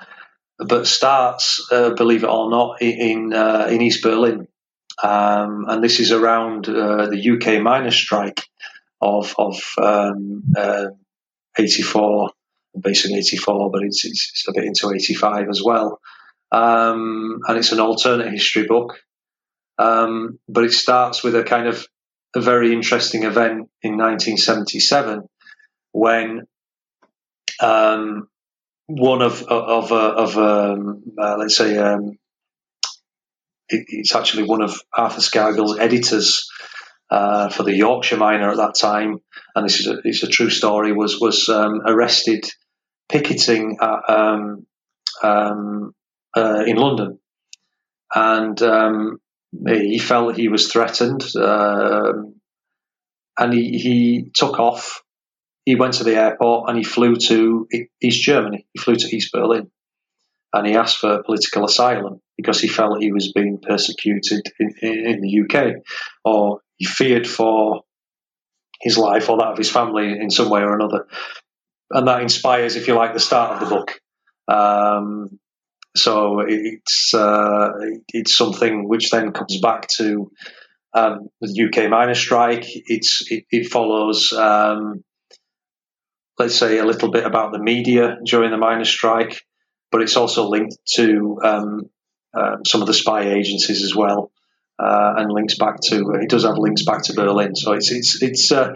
[0.60, 4.48] but starts, uh, believe it or not, in uh, in East Berlin.
[5.04, 8.42] um, and this is around uh, the UK miners' strike
[9.02, 10.88] of of um, uh,
[11.58, 12.32] 84,
[12.80, 16.00] basically 84, but it's, it's, it's, a bit into 85 as well.
[16.52, 19.00] Um, and it's an alternate history book,
[19.78, 21.86] um, but it starts with a kind of
[22.36, 25.28] a very interesting event in 1977
[25.92, 26.42] when
[27.62, 28.28] um,
[28.88, 32.18] one of of of, um, uh, let's say um,
[33.70, 36.50] it, it's actually one of Arthur Scargill's editors
[37.10, 39.18] uh, for the Yorkshire Miner at that time,
[39.56, 40.94] and this is a, it's a true story.
[40.94, 42.46] Was was um, arrested
[43.10, 44.66] picketing at, um,
[45.24, 45.94] um,
[46.36, 47.20] uh, in London,
[48.14, 48.62] and
[49.52, 52.36] he felt he was threatened, um,
[53.38, 55.02] and he, he took off.
[55.66, 57.68] He went to the airport and he flew to
[58.02, 58.66] East Germany.
[58.74, 59.70] He flew to East Berlin,
[60.54, 65.22] and he asked for political asylum because he felt he was being persecuted in, in
[65.22, 65.84] the UK,
[66.24, 67.84] or he feared for
[68.82, 71.08] his life or that of his family in some way or another.
[71.90, 74.00] And that inspires, if you like, the start of the book.
[74.48, 75.40] Um,
[75.98, 77.70] so it's uh,
[78.10, 80.32] it's something which then comes back to
[80.94, 82.66] um, the UK miners' strike.
[82.66, 85.04] It's it, it follows, um,
[86.38, 89.42] let's say, a little bit about the media during the miners' strike,
[89.92, 91.90] but it's also linked to um,
[92.38, 94.32] uh, some of the spy agencies as well
[94.80, 97.56] uh, and links back to it does have links back to Berlin.
[97.56, 98.74] So it's it's it's uh,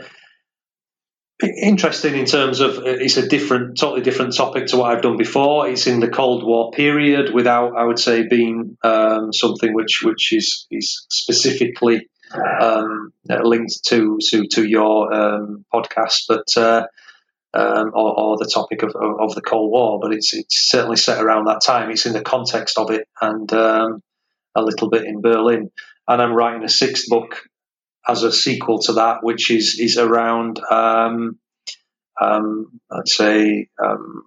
[1.42, 5.18] interesting in terms of uh, it's a different, totally different topic to what I've done
[5.18, 5.68] before.
[5.68, 10.34] It's in the Cold War period, without I would say being um, something which which
[10.34, 12.08] is is specifically
[12.60, 16.46] um, linked to to to your um, podcast, but.
[16.56, 16.88] Uh,
[17.54, 21.22] um, or, or, the topic of, of, the Cold War, but it's it's certainly set
[21.22, 21.92] around that time.
[21.92, 24.02] It's in the context of it, and um,
[24.56, 25.70] a little bit in Berlin
[26.08, 27.44] and I'm writing a sixth book
[28.08, 31.40] as a sequel to that, which is is around, um,
[32.20, 34.24] um, I'd say, um,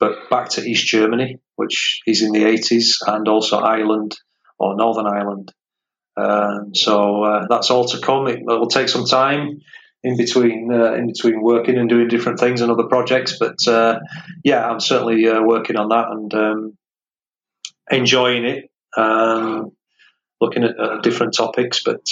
[0.00, 4.16] but back to East Germany, which is in the 80s, and also Ireland
[4.58, 5.52] or Northern Ireland.
[6.16, 8.26] Um, so uh, that's all to come.
[8.26, 9.60] It, will take some time
[10.02, 14.00] in between uh, in between working and doing different things and other projects, but uh,
[14.44, 16.78] yeah, I'm certainly uh, working on that and um,
[17.90, 18.70] enjoying it.
[18.96, 19.72] Um,
[20.40, 22.02] looking at uh, different topics, but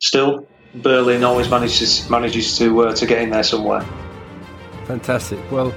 [0.00, 3.84] still, Berlin always manages manages to uh, to get in there somewhere.
[4.84, 5.38] Fantastic.
[5.50, 5.74] Well,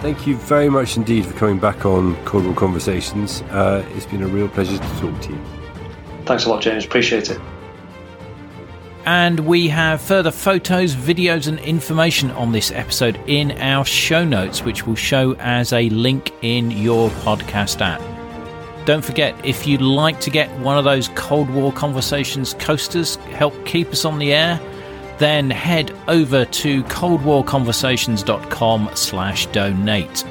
[0.00, 3.42] thank you very much indeed for coming back on Cold War Conversations.
[3.42, 5.40] Uh, it's been a real pleasure to talk to you.
[6.24, 6.84] Thanks a lot, James.
[6.84, 7.40] Appreciate it.
[9.06, 14.62] And we have further photos, videos, and information on this episode in our show notes,
[14.62, 18.00] which will show as a link in your podcast app.
[18.86, 23.54] Don't forget, if you'd like to get one of those Cold War Conversations coasters, help
[23.64, 24.60] keep us on the air,
[25.18, 30.24] then head over to coldwarconversations.com slash donate.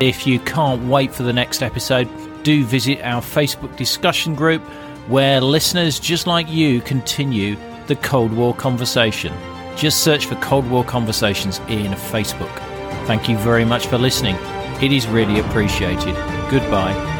[0.00, 2.08] If you can't wait for the next episode,
[2.44, 4.62] do visit our Facebook discussion group
[5.08, 7.56] where listeners just like you continue
[7.86, 9.32] the Cold War conversation.
[9.76, 12.54] Just search for Cold War Conversations in Facebook.
[13.06, 14.36] Thank you very much for listening.
[14.80, 16.14] It is really appreciated.
[16.50, 17.13] Goodbye.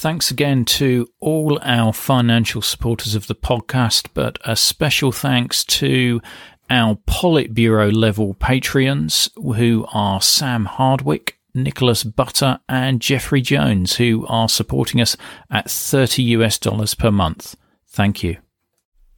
[0.00, 6.22] Thanks again to all our financial supporters of the podcast, but a special thanks to
[6.70, 14.48] our Politburo level Patreons, who are Sam Hardwick, Nicholas Butter, and Jeffrey Jones, who are
[14.48, 15.18] supporting us
[15.50, 17.54] at 30 US dollars per month.
[17.86, 18.38] Thank you.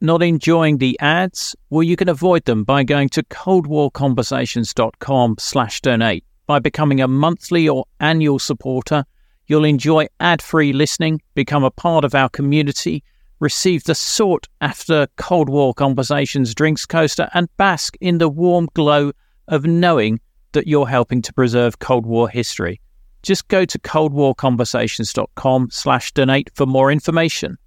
[0.00, 1.54] Not enjoying the ads?
[1.70, 6.24] Well, you can avoid them by going to coldwarconversations.com slash donate.
[6.48, 9.04] By becoming a monthly or annual supporter,
[9.52, 13.04] you'll enjoy ad-free listening, become a part of our community,
[13.38, 19.12] receive the sought after Cold War Conversations drinks coaster, and bask in the warm glow
[19.48, 20.20] of knowing
[20.52, 22.80] that you're helping to preserve Cold War history.
[23.22, 27.58] Just go to coldwarconversations.com slash donate for more information.